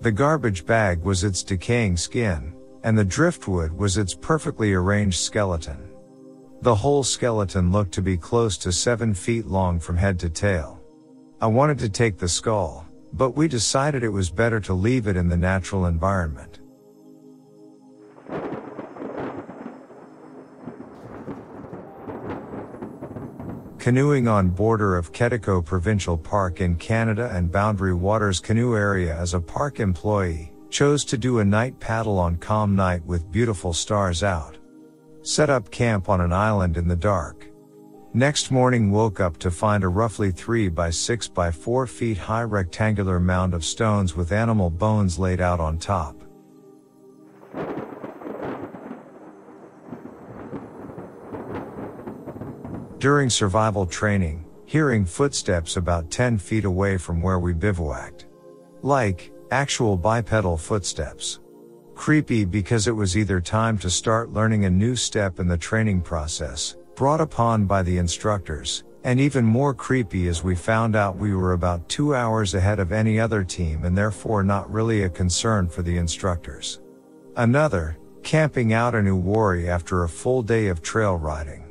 [0.00, 2.54] The garbage bag was its decaying skin,
[2.84, 5.90] and the driftwood was its perfectly arranged skeleton.
[6.62, 10.80] The whole skeleton looked to be close to seven feet long from head to tail.
[11.40, 15.16] I wanted to take the skull, but we decided it was better to leave it
[15.16, 16.60] in the natural environment.
[23.88, 29.32] Canoeing on border of Quetico Provincial Park in Canada and Boundary Waters Canoe Area as
[29.32, 34.22] a park employee, chose to do a night paddle on calm night with beautiful stars
[34.22, 34.58] out.
[35.22, 37.48] Set up camp on an island in the dark.
[38.12, 42.42] Next morning woke up to find a roughly 3 by 6 by 4 feet high
[42.42, 46.17] rectangular mound of stones with animal bones laid out on top.
[52.98, 58.26] During survival training, hearing footsteps about 10 feet away from where we bivouacked.
[58.82, 61.38] Like, actual bipedal footsteps.
[61.94, 66.00] Creepy because it was either time to start learning a new step in the training
[66.00, 71.36] process, brought upon by the instructors, and even more creepy as we found out we
[71.36, 75.68] were about two hours ahead of any other team and therefore not really a concern
[75.68, 76.80] for the instructors.
[77.36, 81.67] Another, camping out in Uwharrie after a full day of trail riding.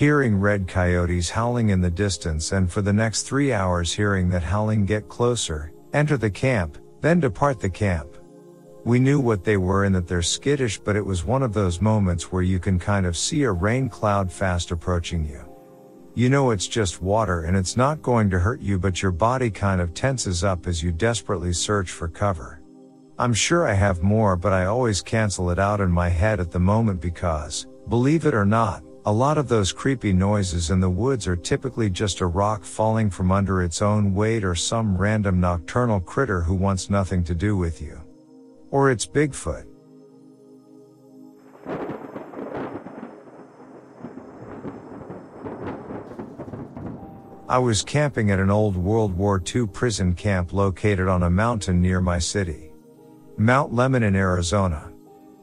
[0.00, 4.42] Hearing red coyotes howling in the distance and for the next three hours hearing that
[4.42, 8.16] howling get closer, enter the camp, then depart the camp.
[8.86, 11.82] We knew what they were and that they're skittish, but it was one of those
[11.82, 15.44] moments where you can kind of see a rain cloud fast approaching you.
[16.14, 19.50] You know it's just water and it's not going to hurt you, but your body
[19.50, 22.62] kind of tenses up as you desperately search for cover.
[23.18, 26.52] I'm sure I have more, but I always cancel it out in my head at
[26.52, 30.90] the moment because, believe it or not, a lot of those creepy noises in the
[30.90, 35.40] woods are typically just a rock falling from under its own weight or some random
[35.40, 37.98] nocturnal critter who wants nothing to do with you.
[38.70, 39.66] Or it's Bigfoot.
[47.48, 51.80] I was camping at an old World War II prison camp located on a mountain
[51.80, 52.70] near my city.
[53.38, 54.92] Mount Lemmon in Arizona.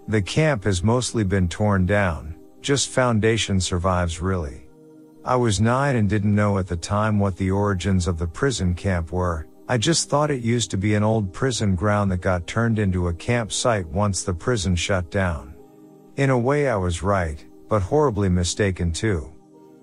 [0.08, 4.68] The camp has mostly been torn down, just foundation survives really.
[5.24, 8.74] I was nine and didn't know at the time what the origins of the prison
[8.74, 12.48] camp were, I just thought it used to be an old prison ground that got
[12.48, 15.54] turned into a campsite once the prison shut down.
[16.16, 19.34] In a way I was right, but horribly mistaken too.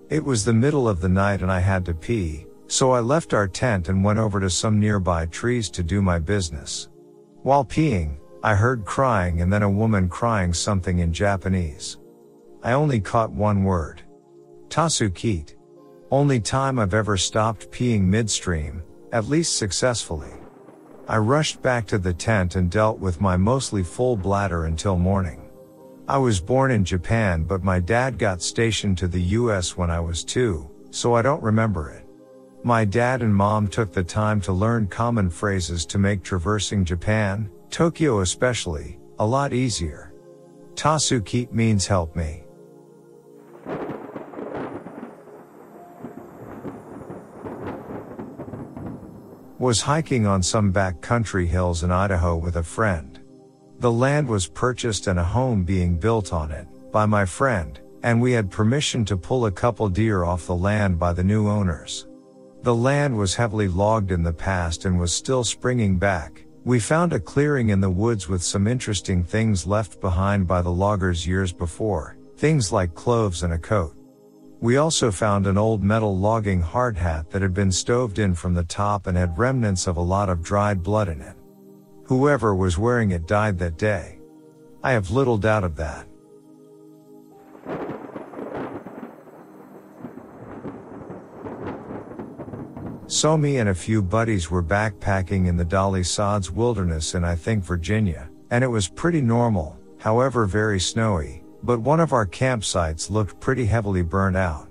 [0.09, 3.35] It was the middle of the night and I had to pee, so I left
[3.35, 6.89] our tent and went over to some nearby trees to do my business.
[7.43, 11.97] While peeing, I heard crying and then a woman crying something in Japanese.
[12.65, 14.01] I only caught one word.
[14.69, 15.53] Tasukite.
[16.09, 20.31] Only time I've ever stopped peeing midstream, at least successfully.
[21.07, 25.47] I rushed back to the tent and dealt with my mostly full bladder until morning.
[26.07, 29.99] I was born in Japan, but my dad got stationed to the US when I
[29.99, 32.07] was two, so I don't remember it.
[32.63, 37.47] My dad and mom took the time to learn common phrases to make traversing Japan,
[37.69, 40.15] Tokyo especially, a lot easier.
[40.73, 42.44] Tasukite means help me.
[49.57, 53.19] Was hiking on some backcountry hills in Idaho with a friend.
[53.79, 58.21] The land was purchased and a home being built on it by my friend, and
[58.21, 62.07] we had permission to pull a couple deer off the land by the new owners.
[62.61, 66.45] The land was heavily logged in the past and was still springing back.
[66.63, 70.71] We found a clearing in the woods with some interesting things left behind by the
[70.71, 73.95] loggers years before, things like cloves and a coat.
[74.59, 78.53] We also found an old metal logging hard hat that had been stoved in from
[78.53, 81.35] the top and had remnants of a lot of dried blood in it.
[82.05, 84.19] Whoever was wearing it died that day.
[84.83, 86.07] I have little doubt of that.
[93.07, 97.35] So me and a few buddies were backpacking in the Dolly Sods wilderness in I
[97.35, 103.09] think Virginia, and it was pretty normal, however very snowy, but one of our campsites
[103.09, 104.67] looked pretty heavily burned out.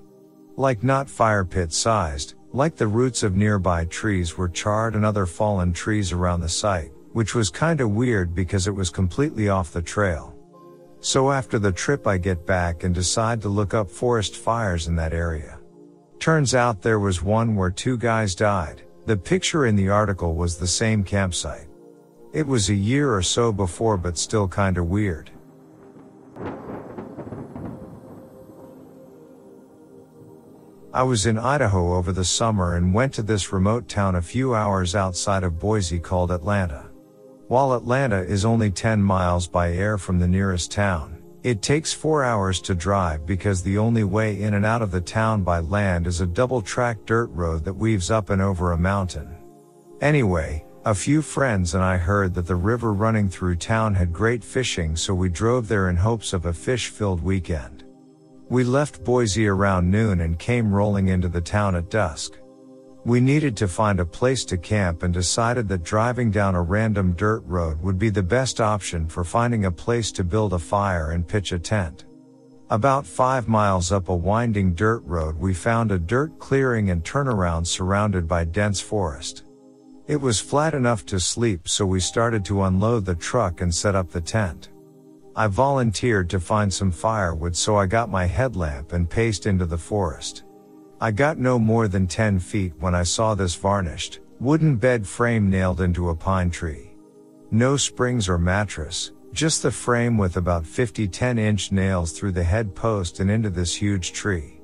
[0.57, 5.27] Like not fire pit sized, like the roots of nearby trees were charred and other
[5.27, 9.83] fallen trees around the site, which was kinda weird because it was completely off the
[9.83, 10.33] trail.
[11.01, 14.95] So after the trip I get back and decide to look up forest fires in
[14.97, 15.59] that area.
[16.21, 18.83] Turns out there was one where two guys died.
[19.07, 21.67] The picture in the article was the same campsite.
[22.33, 25.31] It was a year or so before but still kinda weird.
[30.95, 34.55] I was in Idaho over the summer and went to this remote town a few
[34.55, 36.89] hours outside of Boise called Atlanta.
[37.49, 42.23] While Atlanta is only 10 miles by air from the nearest town, it takes four
[42.23, 46.07] hours to drive because the only way in and out of the town by land
[46.07, 49.35] is a double track dirt road that weaves up and over a mountain.
[50.01, 54.45] Anyway, a few friends and I heard that the river running through town had great
[54.45, 57.84] fishing so we drove there in hopes of a fish filled weekend.
[58.55, 62.39] We left Boise around noon and came rolling into the town at dusk.
[63.05, 67.15] We needed to find a place to camp and decided that driving down a random
[67.15, 71.11] dirt road would be the best option for finding a place to build a fire
[71.11, 72.05] and pitch a tent.
[72.71, 77.67] About five miles up a winding dirt road we found a dirt clearing and turnaround
[77.67, 79.43] surrounded by dense forest.
[80.07, 83.97] It was flat enough to sleep so we started to unload the truck and set
[83.97, 84.69] up the tent.
[85.37, 89.77] I volunteered to find some firewood so I got my headlamp and paced into the
[89.77, 90.45] forest.
[91.01, 95.51] I got no more than 10 feet when I saw this varnished, wooden bed frame
[95.51, 96.95] nailed into a pine tree.
[97.51, 102.45] No springs or mattress, just the frame with about 50 10 inch nails through the
[102.45, 104.61] head post and into this huge tree.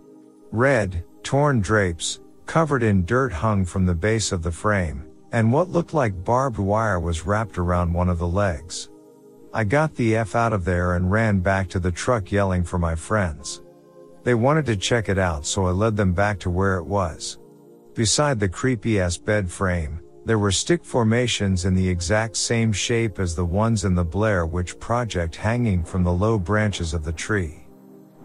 [0.52, 5.68] Red, torn drapes, covered in dirt hung from the base of the frame, and what
[5.68, 8.88] looked like barbed wire was wrapped around one of the legs.
[9.52, 12.78] I got the F out of there and ran back to the truck yelling for
[12.78, 13.62] my friends.
[14.22, 17.38] They wanted to check it out so I led them back to where it was.
[17.94, 23.18] Beside the creepy ass bed frame, There were stick formations in the exact same shape
[23.18, 27.12] as the ones in the Blair Witch Project hanging from the low branches of the
[27.12, 27.66] tree.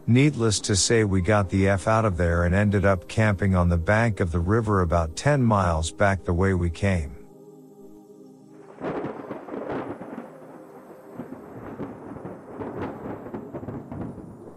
[0.06, 3.70] Needless to say, we got the F out of there and ended up camping on
[3.70, 7.16] the bank of the river about 10 miles back the way we came.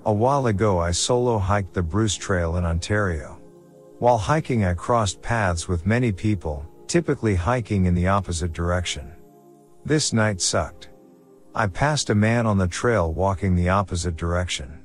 [0.06, 3.40] A while ago, I solo hiked the Bruce Trail in Ontario.
[3.98, 9.12] While hiking, I crossed paths with many people, typically hiking in the opposite direction.
[9.84, 10.88] This night sucked.
[11.54, 14.84] I passed a man on the trail walking the opposite direction.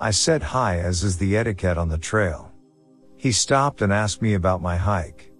[0.00, 2.50] I said hi as is the etiquette on the trail.
[3.16, 5.30] He stopped and asked me about my hike.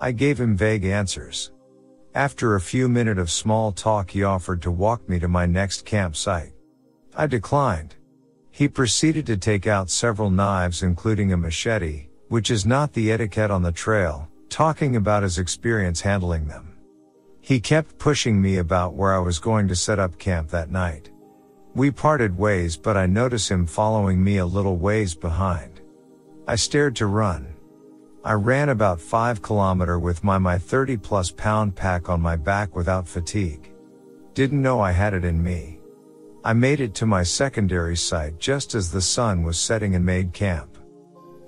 [0.00, 1.52] I gave him vague answers.
[2.14, 5.84] After a few minutes of small talk, he offered to walk me to my next
[5.84, 6.52] campsite.
[7.14, 7.96] I declined.
[8.56, 13.50] He proceeded to take out several knives including a machete, which is not the etiquette
[13.50, 16.74] on the trail, talking about his experience handling them.
[17.42, 21.10] He kept pushing me about where I was going to set up camp that night.
[21.74, 25.82] We parted ways, but I noticed him following me a little ways behind.
[26.48, 27.54] I stared to run.
[28.24, 32.74] I ran about 5 kilometer with my my 30 plus pound pack on my back
[32.74, 33.70] without fatigue.
[34.32, 35.75] Didn't know I had it in me.
[36.46, 40.32] I made it to my secondary site just as the sun was setting and made
[40.32, 40.78] camp.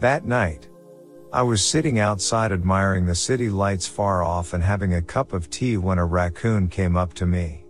[0.01, 0.69] That night,
[1.33, 5.51] I was sitting outside admiring the city lights far off and having a cup of
[5.51, 7.65] tea when a raccoon came up to me.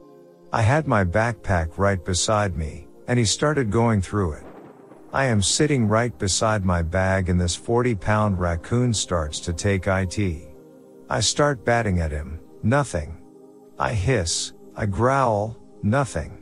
[0.54, 4.44] I had my backpack right beside me, and he started going through it.
[5.12, 9.86] I am sitting right beside my bag and this 40 pound raccoon starts to take
[9.86, 10.48] IT.
[11.10, 13.20] I start batting at him, nothing.
[13.78, 16.37] I hiss, I growl, nothing.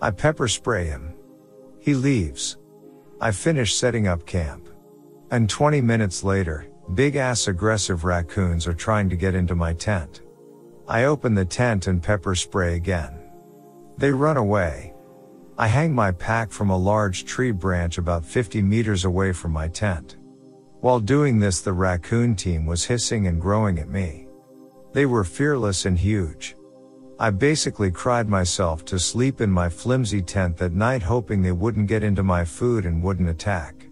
[0.00, 1.14] I pepper spray him.
[1.80, 2.56] He leaves.
[3.20, 4.68] I finish setting up camp.
[5.30, 10.22] And 20 minutes later, big ass aggressive raccoons are trying to get into my tent.
[10.86, 13.18] I open the tent and pepper spray again.
[13.98, 14.94] They run away.
[15.58, 19.66] I hang my pack from a large tree branch about 50 meters away from my
[19.66, 20.16] tent.
[20.80, 24.28] While doing this, the raccoon team was hissing and growing at me.
[24.92, 26.54] They were fearless and huge.
[27.20, 31.88] I basically cried myself to sleep in my flimsy tent that night hoping they wouldn't
[31.88, 33.88] get into my food and wouldn't attack.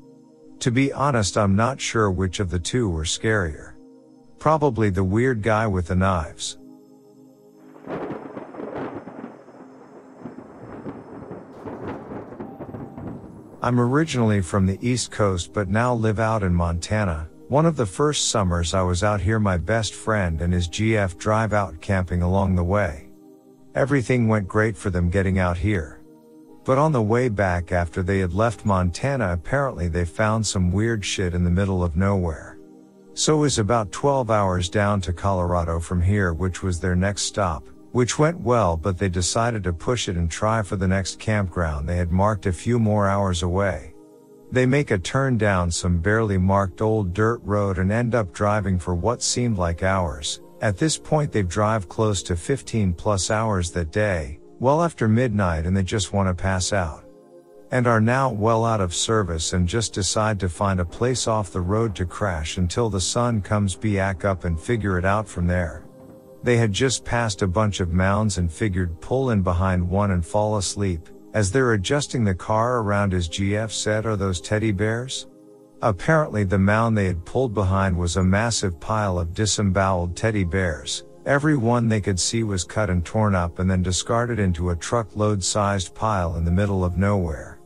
[0.61, 3.73] To be honest, I'm not sure which of the two were scarier.
[4.39, 6.59] Probably the weird guy with the knives.
[13.61, 17.29] I'm originally from the East Coast but now live out in Montana.
[17.49, 21.19] One of the first summers I was out here, my best friend and his GF
[21.19, 23.06] drive out camping along the way.
[23.77, 26.01] Everything went great for them getting out here.
[26.65, 31.05] But on the way back after they had left Montana, apparently they found some weird
[31.05, 32.59] shit in the middle of nowhere.
[33.13, 37.25] So it was about 12 hours down to Colorado from here, which was their next
[37.25, 41.19] stop, which went well, but they decided to push it and try for the next
[41.19, 43.93] campground they had marked a few more hours away.
[44.51, 48.79] They make a turn down some barely marked old dirt road and end up driving
[48.79, 50.41] for what seemed like hours.
[50.63, 55.67] At this point, they've drive close to 15 plus hours that day, well after midnight
[55.67, 57.05] and they just want to pass out.
[57.71, 61.53] And are now well out of service and just decide to find a place off
[61.53, 65.47] the road to crash until the sun comes back up and figure it out from
[65.47, 65.85] there.
[66.43, 70.25] They had just passed a bunch of mounds and figured pull in behind one and
[70.25, 71.09] fall asleep.
[71.35, 75.27] As they're adjusting the car around as GF said, are those teddy bears?
[75.83, 81.05] Apparently the mound they had pulled behind was a massive pile of disemboweled teddy bears,
[81.27, 84.77] Every one they could see was cut and torn up and then discarded into a
[84.77, 87.59] truckload sized pile in the middle of nowhere.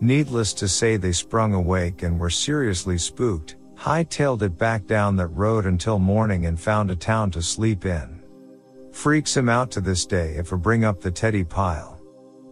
[0.00, 5.26] Needless to say they sprung awake and were seriously spooked, hightailed it back down that
[5.26, 8.22] road until morning and found a town to sleep in.
[8.92, 12.00] Freaks him out to this day if I bring up the teddy pile.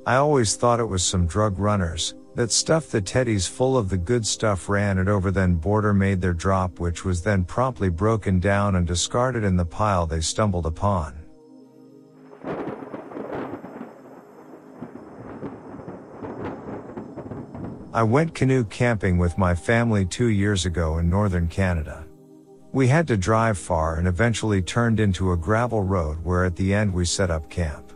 [0.07, 3.97] I always thought it was some drug runners, that stuffed the teddies full of the
[3.97, 8.39] good stuff ran it over then border made their drop which was then promptly broken
[8.39, 11.19] down and discarded in the pile they stumbled upon.
[17.93, 22.07] I went canoe camping with my family two years ago in northern Canada.
[22.71, 26.73] We had to drive far and eventually turned into a gravel road where at the
[26.73, 27.88] end we set up camp.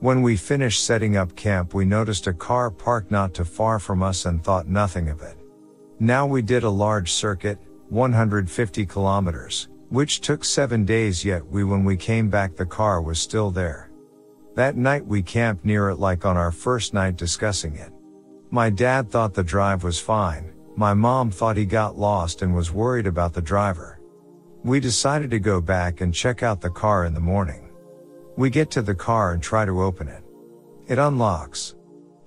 [0.00, 4.00] When we finished setting up camp, we noticed a car parked not too far from
[4.00, 5.36] us and thought nothing of it.
[5.98, 11.82] Now we did a large circuit, 150 kilometers, which took seven days yet we when
[11.82, 13.90] we came back the car was still there.
[14.54, 17.92] That night we camped near it like on our first night discussing it.
[18.52, 22.70] My dad thought the drive was fine, my mom thought he got lost and was
[22.70, 23.98] worried about the driver.
[24.62, 27.67] We decided to go back and check out the car in the morning.
[28.38, 30.22] We get to the car and try to open it.
[30.86, 31.74] It unlocks.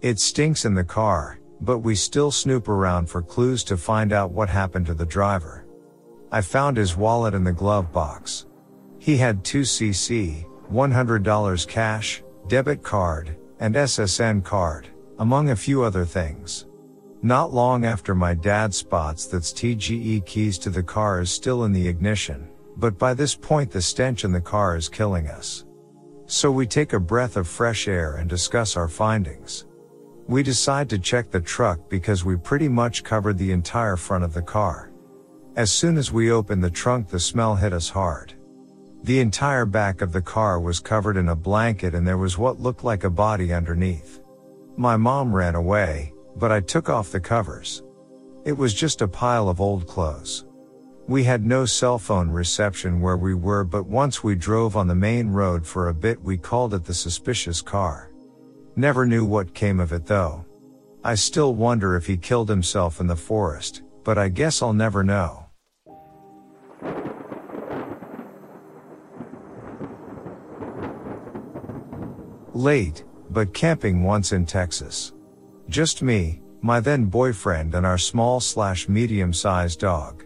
[0.02, 4.34] It stinks in the car, but we still snoop around for clues to find out
[4.34, 5.66] what happened to the driver.
[6.30, 8.46] I found his wallet in the glove box.
[9.00, 14.90] He had 2cc, $100 cash, debit card, and SSN card,
[15.20, 16.66] among a few other things.
[17.22, 21.72] Not long after my dad spots that TGE keys to the car is still in
[21.72, 25.64] the ignition, but by this point the stench in the car is killing us.
[26.32, 29.66] So we take a breath of fresh air and discuss our findings.
[30.28, 34.34] We decide to check the truck because we pretty much covered the entire front of
[34.34, 34.94] the car.
[35.58, 38.34] As soon as we opened the trunk the smell hit us hard.
[39.04, 42.62] The entire back of the car was covered in a blanket and there was what
[42.62, 44.22] looked like a body underneath.
[44.78, 47.84] My mom ran away, but I took off the covers.
[48.46, 50.46] It was just a pile of old clothes.
[51.12, 54.96] We had no cell phone reception where we were, but once we drove on the
[54.96, 58.14] main road for a bit, we called it the suspicious car.
[58.78, 60.46] Never knew what came of it though.
[61.04, 65.04] I still wonder if he killed himself in the forest, but I guess I'll never
[65.04, 65.48] know.
[72.54, 75.12] Late, but camping once in Texas.
[75.68, 80.24] Just me, my then boyfriend and our small slash medium sized dog.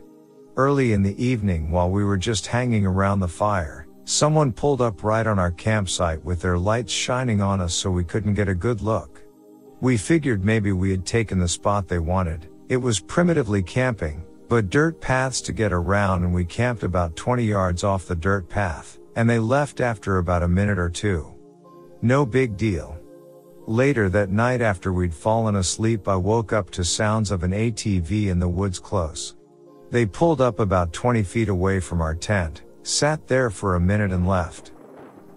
[0.58, 5.04] Early in the evening while we were just hanging around the fire, someone pulled up
[5.04, 8.56] right on our campsite with their lights shining on us so we couldn't get a
[8.56, 9.22] good look.
[9.82, 12.48] We figured maybe we had taken the spot they wanted.
[12.70, 17.44] It was primitively camping, but dirt paths to get around and we camped about 20
[17.44, 21.34] yards off the dirt path, and they left after about a minute or two.
[22.02, 22.98] No big deal.
[23.68, 28.28] Later that night after we'd fallen asleep I woke up to sounds of an ATV
[28.28, 29.35] in the woods close.
[29.96, 34.12] They pulled up about 20 feet away from our tent, sat there for a minute
[34.12, 34.74] and left.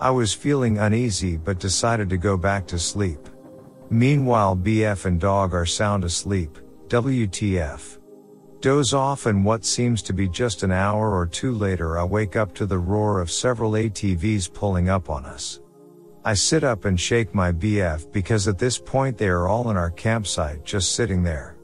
[0.01, 3.29] I was feeling uneasy but decided to go back to sleep.
[3.89, 8.01] Meanwhile BF and dog are sound asleep, WTF.
[8.59, 12.35] Doze off and what seems to be just an hour or two later I wake
[12.35, 15.61] up to the roar of several ATVs pulling up on us.
[16.25, 19.77] I sit up and shake my BF because at this point they are all in
[19.77, 21.58] our campsite just sitting there.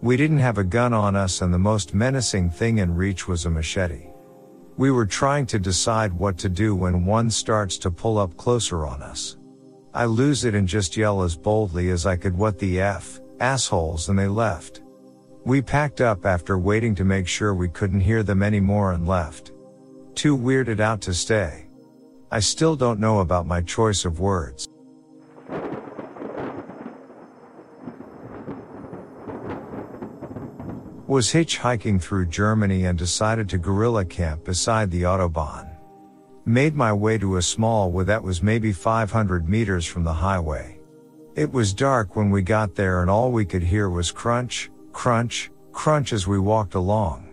[0.00, 3.46] We didn't have a gun on us and the most menacing thing in reach was
[3.46, 4.06] a machete.
[4.76, 8.86] We were trying to decide what to do when one starts to pull up closer
[8.86, 9.36] on us.
[9.92, 14.08] I lose it and just yell as boldly as I could what the F, assholes
[14.08, 14.82] and they left.
[15.44, 19.50] We packed up after waiting to make sure we couldn't hear them anymore and left.
[20.14, 21.66] Too weirded out to stay.
[22.30, 24.68] I still don't know about my choice of words.
[31.08, 35.70] Was hitchhiking through Germany and decided to guerrilla camp beside the Autobahn.
[36.44, 40.78] Made my way to a small wood that was maybe 500 meters from the highway.
[41.34, 45.50] It was dark when we got there and all we could hear was crunch, crunch,
[45.72, 47.26] crunch as we walked along.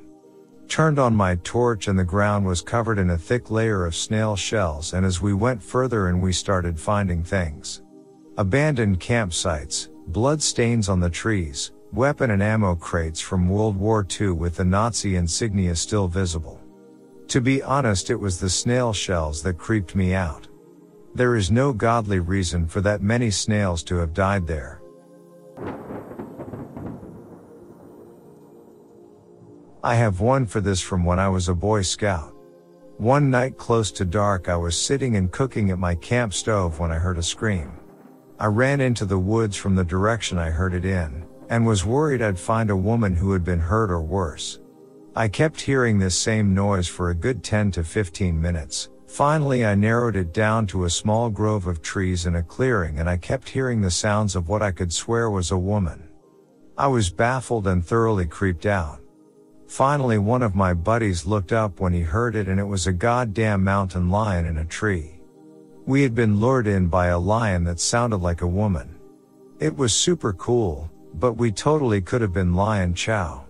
[0.69, 4.37] Turned on my torch and the ground was covered in a thick layer of snail
[4.37, 7.81] shells and as we went further in we started finding things.
[8.37, 14.31] Abandoned campsites, blood stains on the trees, weapon and ammo crates from World War II
[14.31, 16.59] with the Nazi insignia still visible.
[17.27, 20.47] To be honest it was the snail shells that creeped me out.
[21.13, 24.81] There is no godly reason for that many snails to have died there.
[29.83, 32.35] I have one for this from when I was a Boy Scout.
[32.97, 36.91] One night close to dark I was sitting and cooking at my camp stove when
[36.91, 37.79] I heard a scream.
[38.39, 42.21] I ran into the woods from the direction I heard it in, and was worried
[42.21, 44.59] I'd find a woman who had been hurt or worse.
[45.15, 48.89] I kept hearing this same noise for a good 10 to 15 minutes.
[49.07, 53.09] Finally I narrowed it down to a small grove of trees in a clearing and
[53.09, 56.09] I kept hearing the sounds of what I could swear was a woman.
[56.77, 58.99] I was baffled and thoroughly creeped out.
[59.67, 62.93] Finally one of my buddies looked up when he heard it and it was a
[62.93, 65.21] goddamn mountain lion in a tree.
[65.85, 68.95] We had been lured in by a lion that sounded like a woman.
[69.59, 73.45] It was super cool, but we totally could have been lion chow.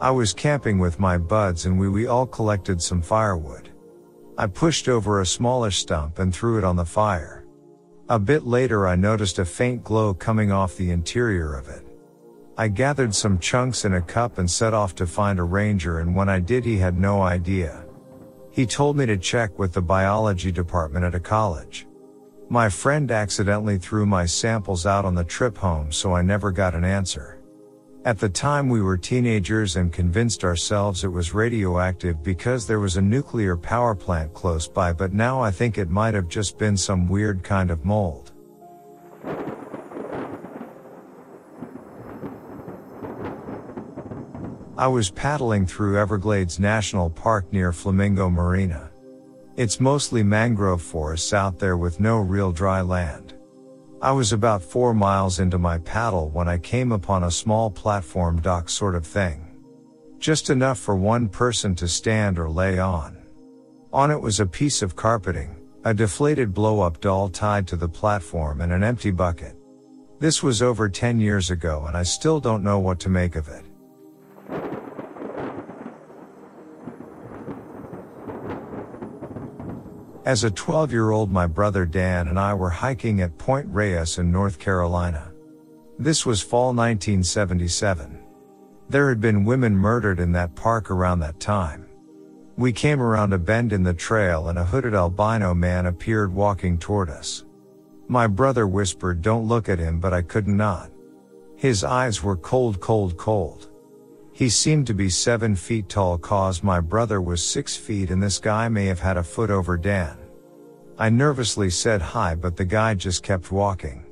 [0.00, 3.70] I was camping with my buds and we, we all collected some firewood.
[4.36, 7.44] I pushed over a smallish stump and threw it on the fire.
[8.08, 11.84] A bit later I noticed a faint glow coming off the interior of it.
[12.56, 16.14] I gathered some chunks in a cup and set off to find a ranger and
[16.14, 17.87] when I did he had no idea.
[18.50, 21.86] He told me to check with the biology department at a college.
[22.48, 26.74] My friend accidentally threw my samples out on the trip home so I never got
[26.74, 27.38] an answer.
[28.04, 32.96] At the time we were teenagers and convinced ourselves it was radioactive because there was
[32.96, 36.76] a nuclear power plant close by but now I think it might have just been
[36.76, 38.32] some weird kind of mold.
[44.78, 48.92] I was paddling through Everglades National Park near Flamingo Marina.
[49.56, 53.34] It's mostly mangrove forests out there with no real dry land.
[54.00, 58.40] I was about four miles into my paddle when I came upon a small platform
[58.40, 59.60] dock sort of thing.
[60.20, 63.16] Just enough for one person to stand or lay on.
[63.92, 67.88] On it was a piece of carpeting, a deflated blow up doll tied to the
[67.88, 69.56] platform and an empty bucket.
[70.20, 73.48] This was over 10 years ago and I still don't know what to make of
[73.48, 73.64] it.
[80.28, 84.18] As a 12 year old, my brother Dan and I were hiking at Point Reyes
[84.18, 85.32] in North Carolina.
[85.98, 88.18] This was fall 1977.
[88.90, 91.86] There had been women murdered in that park around that time.
[92.58, 96.76] We came around a bend in the trail and a hooded albino man appeared walking
[96.76, 97.46] toward us.
[98.06, 100.90] My brother whispered, Don't look at him, but I could not.
[101.56, 103.70] His eyes were cold, cold, cold.
[104.38, 108.38] He seemed to be seven feet tall cause my brother was six feet and this
[108.38, 110.16] guy may have had a foot over Dan.
[110.96, 114.06] I nervously said hi but the guy just kept walking.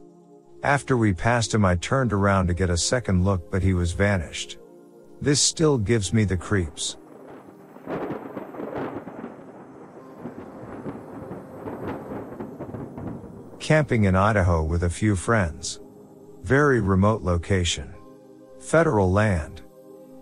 [0.65, 3.93] After we passed him I turned around to get a second look but he was
[3.93, 4.59] vanished.
[5.23, 6.97] This still gives me the creeps.
[13.61, 15.79] Camping in Idaho with a few friends.
[16.43, 17.95] Very remote location.
[18.59, 19.63] Federal land.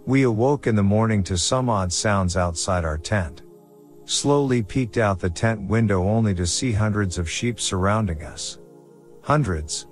[0.06, 3.42] We awoke in the morning to some odd sounds outside our tent.
[4.04, 8.58] Slowly peeked out the tent window only to see hundreds of sheep surrounding us.
[9.22, 9.86] Hundreds.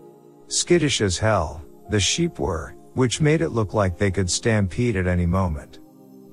[0.48, 5.06] Skittish as hell, the sheep were, which made it look like they could stampede at
[5.06, 5.78] any moment.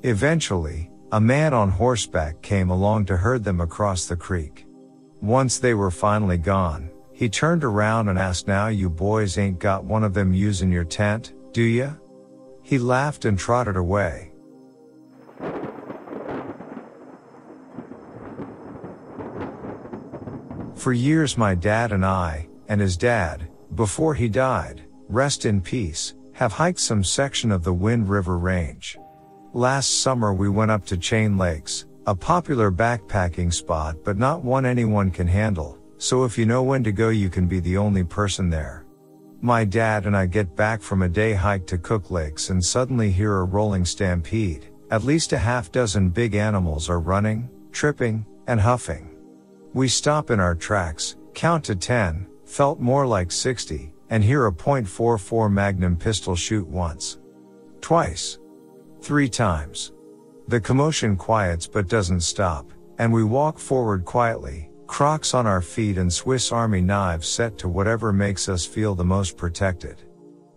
[0.04, 4.66] Eventually, a man on horseback came along to herd them across the creek.
[5.22, 9.86] Once they were finally gone, he turned around and asked, Now you boys ain't got
[9.86, 11.94] one of them using your tent, do ya?
[12.64, 14.32] He laughed and trotted away.
[20.76, 26.14] For years my dad and I, and his dad, before he died, rest in peace,
[26.34, 28.98] have hiked some section of the Wind River Range.
[29.52, 34.66] Last summer we went up to Chain Lakes, a popular backpacking spot but not one
[34.66, 38.04] anyone can handle, so if you know when to go you can be the only
[38.06, 38.86] person there.
[39.42, 43.10] My dad and I get back from a day hike to Cook Lakes and suddenly
[43.10, 44.66] hear a rolling stampede.
[44.92, 49.16] At least a half dozen big animals are running, tripping, and huffing.
[49.74, 54.52] We stop in our tracks, count to 10, felt more like 60, and hear a
[54.52, 57.20] .44 Magnum pistol shoot once.
[57.80, 58.40] Twice.
[59.00, 59.94] Three times.
[60.50, 66.00] The commotion quiets but doesn't stop, and we walk forward quietly, Crocs on our feet
[66.00, 70.02] and Swiss Army knives set to whatever makes us feel the most protected.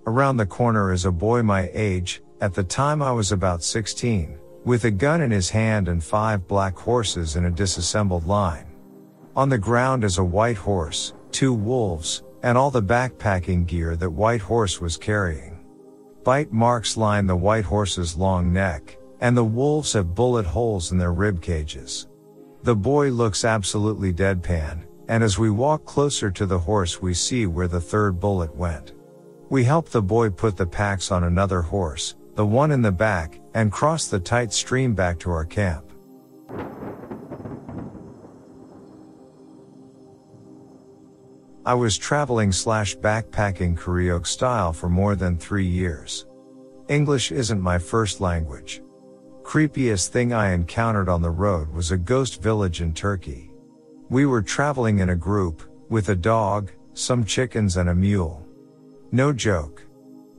[0.06, 4.38] Around the corner is a boy my age, at the time I was about 16,
[4.64, 8.66] with a gun in his hand and five black horses in a disassembled line.
[9.36, 14.10] On the ground is a white horse, two wolves, and all the backpacking gear that
[14.10, 15.62] White Horse was carrying.
[16.24, 20.96] Bite marks line the white horse's long neck, and the wolves have bullet holes in
[20.96, 22.08] their rib cages.
[22.64, 27.46] The boy looks absolutely deadpan, and as we walk closer to the horse we see
[27.46, 28.92] where the third bullet went.
[29.50, 33.40] We help the boy put the packs on another horse, the one in the back,
[33.54, 35.92] and cross the tight stream back to our camp.
[41.66, 46.26] I was traveling slash backpacking Karaoke style for more than three years.
[46.88, 48.82] English isn't my first language.
[49.42, 53.50] Creepiest thing I encountered on the road was a ghost village in Turkey.
[54.08, 58.46] We were traveling in a group, with a dog, some chickens and a mule.
[59.10, 59.82] No joke.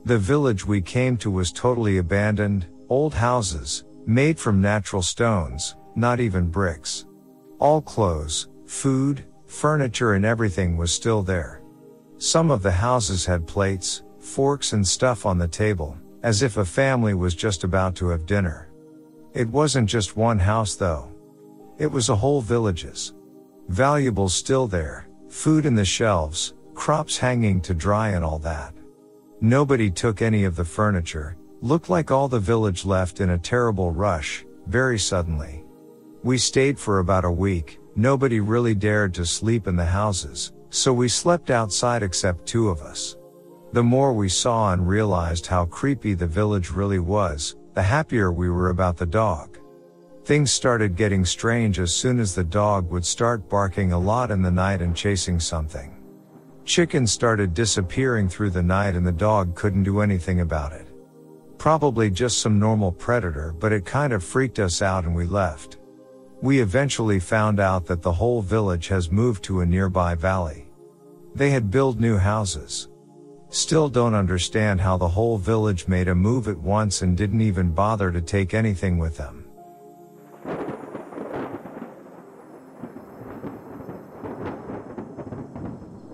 [0.04, 6.18] The village we came to was totally abandoned, old houses, made from natural stones, not
[6.18, 7.04] even bricks.
[7.58, 11.62] All clothes, food, furniture and everything was still there.
[12.18, 16.64] Some of the houses had plates, forks and stuff on the table, as if a
[16.64, 18.70] family was just about to have dinner.
[19.34, 21.10] It wasn't just one house though.
[21.76, 23.14] It was a whole village's.
[23.68, 28.72] Valuables still there, food in the shelves, crops hanging to dry and all that.
[29.40, 33.90] Nobody took any of the furniture, looked like all the village left in a terrible
[33.90, 35.64] rush, very suddenly.
[36.22, 40.92] We stayed for about a week, nobody really dared to sleep in the houses, so
[40.92, 43.16] we slept outside except two of us.
[43.72, 48.48] The more we saw and realized how creepy the village really was, the happier we
[48.48, 49.58] were about the dog.
[50.24, 54.42] Things started getting strange as soon as the dog would start barking a lot in
[54.42, 55.90] the night and chasing something.
[56.64, 60.86] Chickens started disappearing through the night and the dog couldn't do anything about it.
[61.58, 65.78] Probably just some normal predator, but it kind of freaked us out and we left.
[66.40, 70.68] We eventually found out that the whole village has moved to a nearby valley.
[71.34, 72.88] They had built new houses.
[73.54, 77.70] Still don't understand how the whole village made a move at once and didn't even
[77.70, 79.44] bother to take anything with them.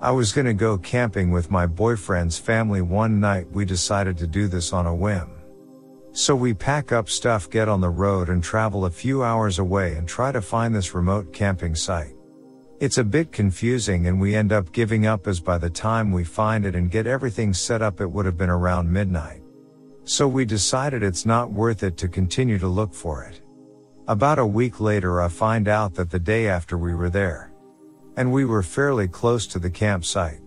[0.03, 3.51] I was gonna go camping with my boyfriend's family one night.
[3.51, 5.31] We decided to do this on a whim.
[6.13, 9.95] So we pack up stuff, get on the road and travel a few hours away
[9.95, 12.20] and try to find this remote camping site.
[12.81, 16.25] It's a bit confusing and we end up giving up as by the time we
[16.25, 19.43] find it and get everything set up it would have been around midnight.
[20.05, 23.43] So we decided it's not worth it to continue to look for it.
[24.09, 27.53] About a week later I find out that the day after we were there.
[28.17, 30.41] And we were fairly close to the campsite.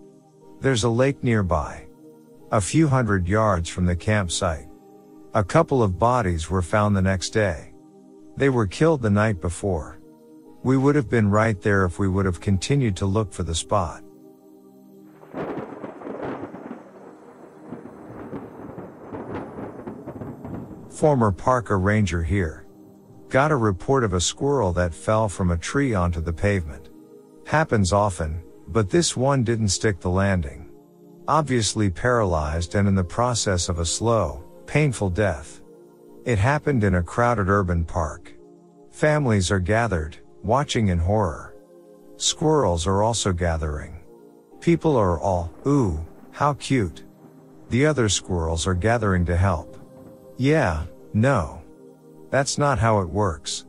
[0.60, 1.86] There's a lake nearby.
[2.52, 4.68] A few hundred yards from the campsite.
[5.36, 7.76] A couple of bodies were found the next day.
[8.38, 10.00] They were killed the night before.
[10.64, 13.54] We would have been right there if we would have continued to look for the
[13.54, 14.02] spot.
[20.90, 22.66] Former Parker Ranger here.
[23.28, 26.90] Got a report of a squirrel that fell from a tree onto the pavement.
[27.46, 30.70] Happens often, but this one didn't stick the landing.
[31.28, 35.62] Obviously paralyzed and in the process of a slow, painful death.
[36.24, 38.34] It happened in a crowded urban park.
[38.92, 41.56] Families are gathered, watching in horror.
[42.18, 44.00] Squirrels are also gathering.
[44.60, 47.04] People are all, ooh, how cute.
[47.70, 49.78] The other squirrels are gathering to help.
[50.38, 50.84] Yeah,
[51.14, 51.62] no.
[52.30, 53.66] That's not how it works.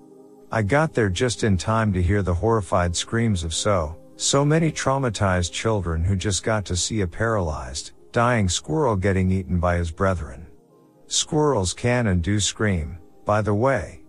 [0.50, 4.70] I got there just in time to hear the horrified screams of so, so many
[4.70, 9.90] traumatized children who just got to see a paralyzed, dying squirrel getting eaten by his
[9.90, 10.46] brethren.
[11.06, 14.03] Squirrels can and do scream, by the way.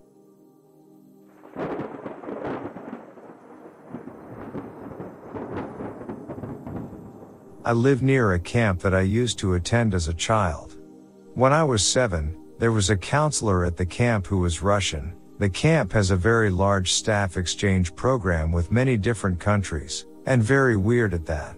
[7.66, 10.78] I live near a camp that I used to attend as a child.
[11.34, 15.16] When I was seven, there was a counselor at the camp who was Russian.
[15.40, 20.78] The camp has a very large staff exchange program with many different countries, and very
[20.78, 21.58] weird at that.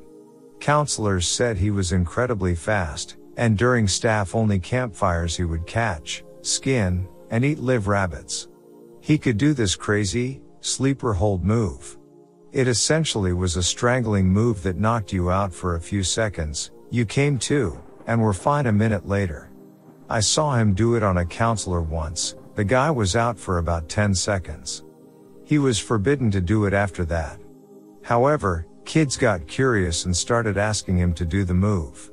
[0.62, 7.06] Counselors said he was incredibly fast, and during staff only campfires he would catch, skin,
[7.32, 8.48] and eat live rabbits.
[9.02, 11.97] He could do this crazy, sleeper hold move.
[12.54, 17.06] It essentially was a strangling move that knocked you out for a few seconds, you
[17.06, 17.78] came to,
[18.08, 19.52] and were fine a minute later.
[20.10, 23.90] I saw him do it on a counselor once, the guy was out for about
[23.90, 24.84] 10 seconds.
[25.44, 27.40] He was forbidden to do it after that.
[28.02, 32.12] However, kids got curious and started asking him to do the move.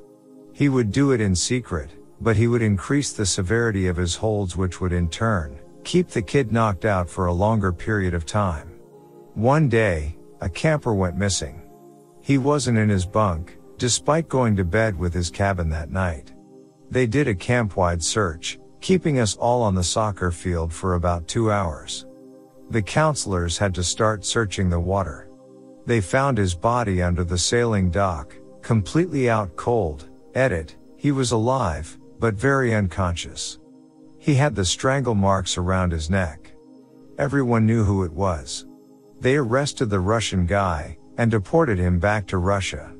[0.51, 4.57] He would do it in secret, but he would increase the severity of his holds
[4.57, 8.69] which would in turn, keep the kid knocked out for a longer period of time.
[9.33, 11.61] One day, a camper went missing.
[12.21, 16.33] He wasn't in his bunk, despite going to bed with his cabin that night.
[16.89, 21.51] They did a camp-wide search, keeping us all on the soccer field for about two
[21.51, 22.05] hours.
[22.69, 25.29] The counselors had to start searching the water.
[25.85, 30.09] They found his body under the sailing dock, completely out cold.
[30.33, 33.59] Edit, he was alive, but very unconscious.
[34.17, 36.51] He had the strangle marks around his neck.
[37.19, 38.65] Everyone knew who it was.
[39.25, 42.93] They arrested the Russian guy and deported him back to Russia.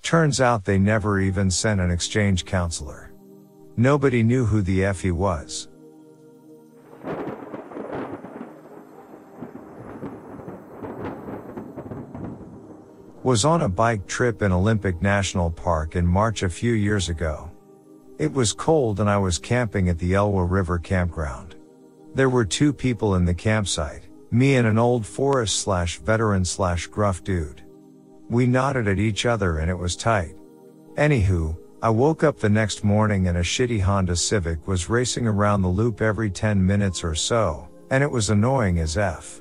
[0.00, 3.12] Turns out they never even sent an exchange counselor.
[3.76, 5.68] Nobody knew who the F he was.
[13.22, 17.50] Was on a bike trip in Olympic National Park in March a few years ago.
[18.16, 21.56] It was cold and I was camping at the Elwha River campground.
[22.14, 26.86] There were two people in the campsite, me and an old forest slash veteran slash
[26.86, 27.62] gruff dude.
[28.28, 30.36] We nodded at each other and it was tight.
[30.96, 35.62] Anywho, I woke up the next morning and a shitty Honda Civic was racing around
[35.62, 39.40] the loop every 10 minutes or so, and it was annoying as F.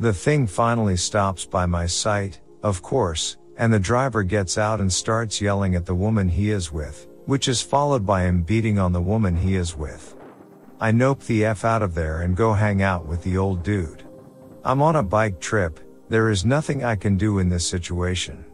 [0.00, 4.92] The thing finally stops by my site, of course, and the driver gets out and
[4.92, 8.92] starts yelling at the woman he is with, which is followed by him beating on
[8.92, 10.16] the woman he is with.
[10.80, 14.04] I nope the F out of there and go hang out with the old dude.
[14.64, 15.78] I'm on a bike trip,
[16.08, 18.44] there is nothing I can do in this situation.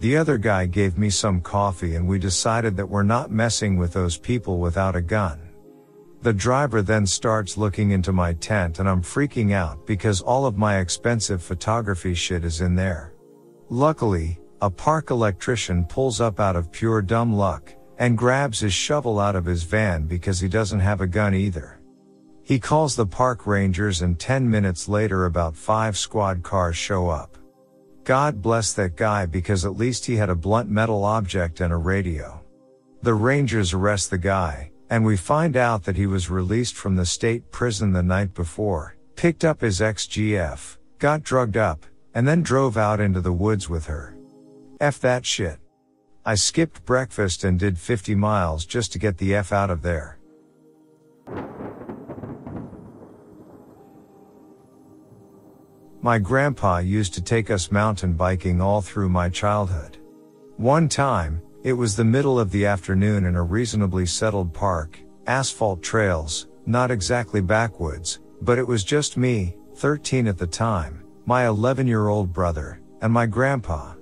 [0.00, 3.92] The other guy gave me some coffee and we decided that we're not messing with
[3.92, 5.40] those people without a gun.
[6.22, 10.58] The driver then starts looking into my tent and I'm freaking out because all of
[10.58, 13.14] my expensive photography shit is in there.
[13.70, 19.18] Luckily, a park electrician pulls up out of pure dumb luck and grabs his shovel
[19.18, 21.79] out of his van because he doesn't have a gun either.
[22.50, 27.38] He calls the park rangers and 10 minutes later about five squad cars show up.
[28.02, 31.76] God bless that guy because at least he had a blunt metal object and a
[31.76, 32.40] radio.
[33.02, 37.06] The rangers arrest the guy, and we find out that he was released from the
[37.06, 42.76] state prison the night before, picked up his ex-GF, got drugged up, and then drove
[42.76, 44.16] out into the woods with her.
[44.80, 45.60] F that shit.
[46.26, 50.18] I skipped breakfast and did 50 miles just to get the F out of there.
[56.02, 59.98] My grandpa used to take us mountain biking all through my childhood.
[60.56, 65.82] One time, it was the middle of the afternoon in a reasonably settled park, asphalt
[65.82, 71.86] trails, not exactly backwoods, but it was just me, 13 at the time, my 11
[71.86, 73.92] year old brother, and my grandpa.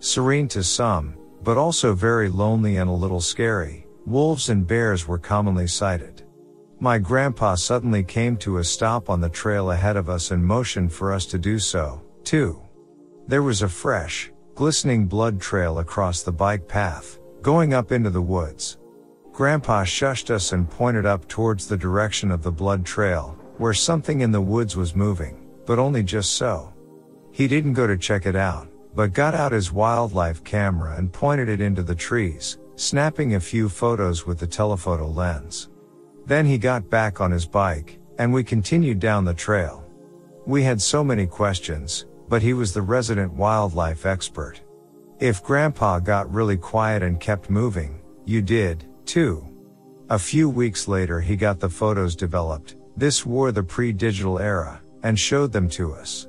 [0.00, 1.14] Serene to some,
[1.44, 6.24] but also very lonely and a little scary, wolves and bears were commonly sighted.
[6.78, 10.92] My grandpa suddenly came to a stop on the trail ahead of us and motioned
[10.92, 12.60] for us to do so, too.
[13.26, 18.20] There was a fresh, glistening blood trail across the bike path, going up into the
[18.20, 18.76] woods.
[19.32, 24.20] Grandpa shushed us and pointed up towards the direction of the blood trail, where something
[24.20, 26.74] in the woods was moving, but only just so.
[27.32, 31.48] He didn't go to check it out, but got out his wildlife camera and pointed
[31.48, 35.70] it into the trees, snapping a few photos with the telephoto lens.
[36.26, 39.84] Then he got back on his bike, and we continued down the trail.
[40.44, 44.60] We had so many questions, but he was the resident wildlife expert.
[45.20, 49.46] If grandpa got really quiet and kept moving, you did, too.
[50.10, 55.18] A few weeks later he got the photos developed, this wore the pre-digital era, and
[55.18, 56.26] showed them to us.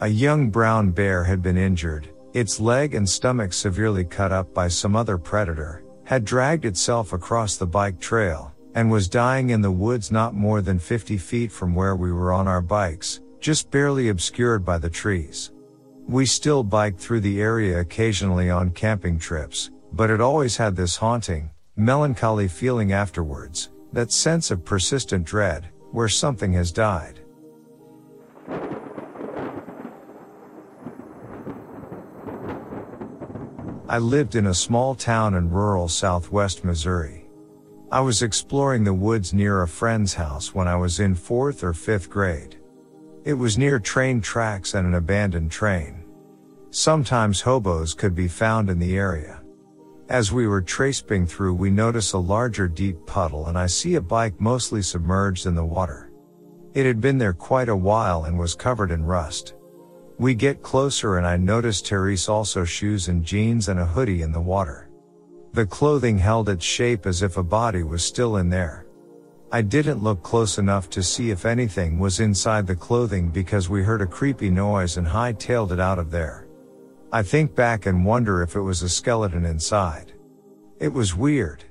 [0.00, 4.68] A young brown bear had been injured, its leg and stomach severely cut up by
[4.68, 9.70] some other predator, had dragged itself across the bike trail, and was dying in the
[9.70, 14.08] woods not more than 50 feet from where we were on our bikes, just barely
[14.08, 15.52] obscured by the trees.
[16.06, 20.96] We still biked through the area occasionally on camping trips, but it always had this
[20.96, 27.20] haunting, melancholy feeling afterwards, that sense of persistent dread, where something has died.
[33.88, 37.21] I lived in a small town in rural southwest Missouri.
[37.92, 41.74] I was exploring the woods near a friend's house when I was in fourth or
[41.74, 42.56] fifth grade.
[43.26, 46.02] It was near train tracks and an abandoned train.
[46.70, 49.42] Sometimes hobos could be found in the area.
[50.08, 54.00] As we were tracing through we notice a larger deep puddle and I see a
[54.00, 56.10] bike mostly submerged in the water.
[56.72, 59.52] It had been there quite a while and was covered in rust.
[60.18, 64.32] We get closer and I notice Therese also shoes and jeans and a hoodie in
[64.32, 64.88] the water.
[65.52, 68.86] The clothing held its shape as if a body was still in there.
[69.50, 73.82] I didn't look close enough to see if anything was inside the clothing because we
[73.82, 76.46] heard a creepy noise and hightailed it out of there.
[77.12, 80.14] I think back and wonder if it was a skeleton inside.
[80.80, 81.64] It was weird.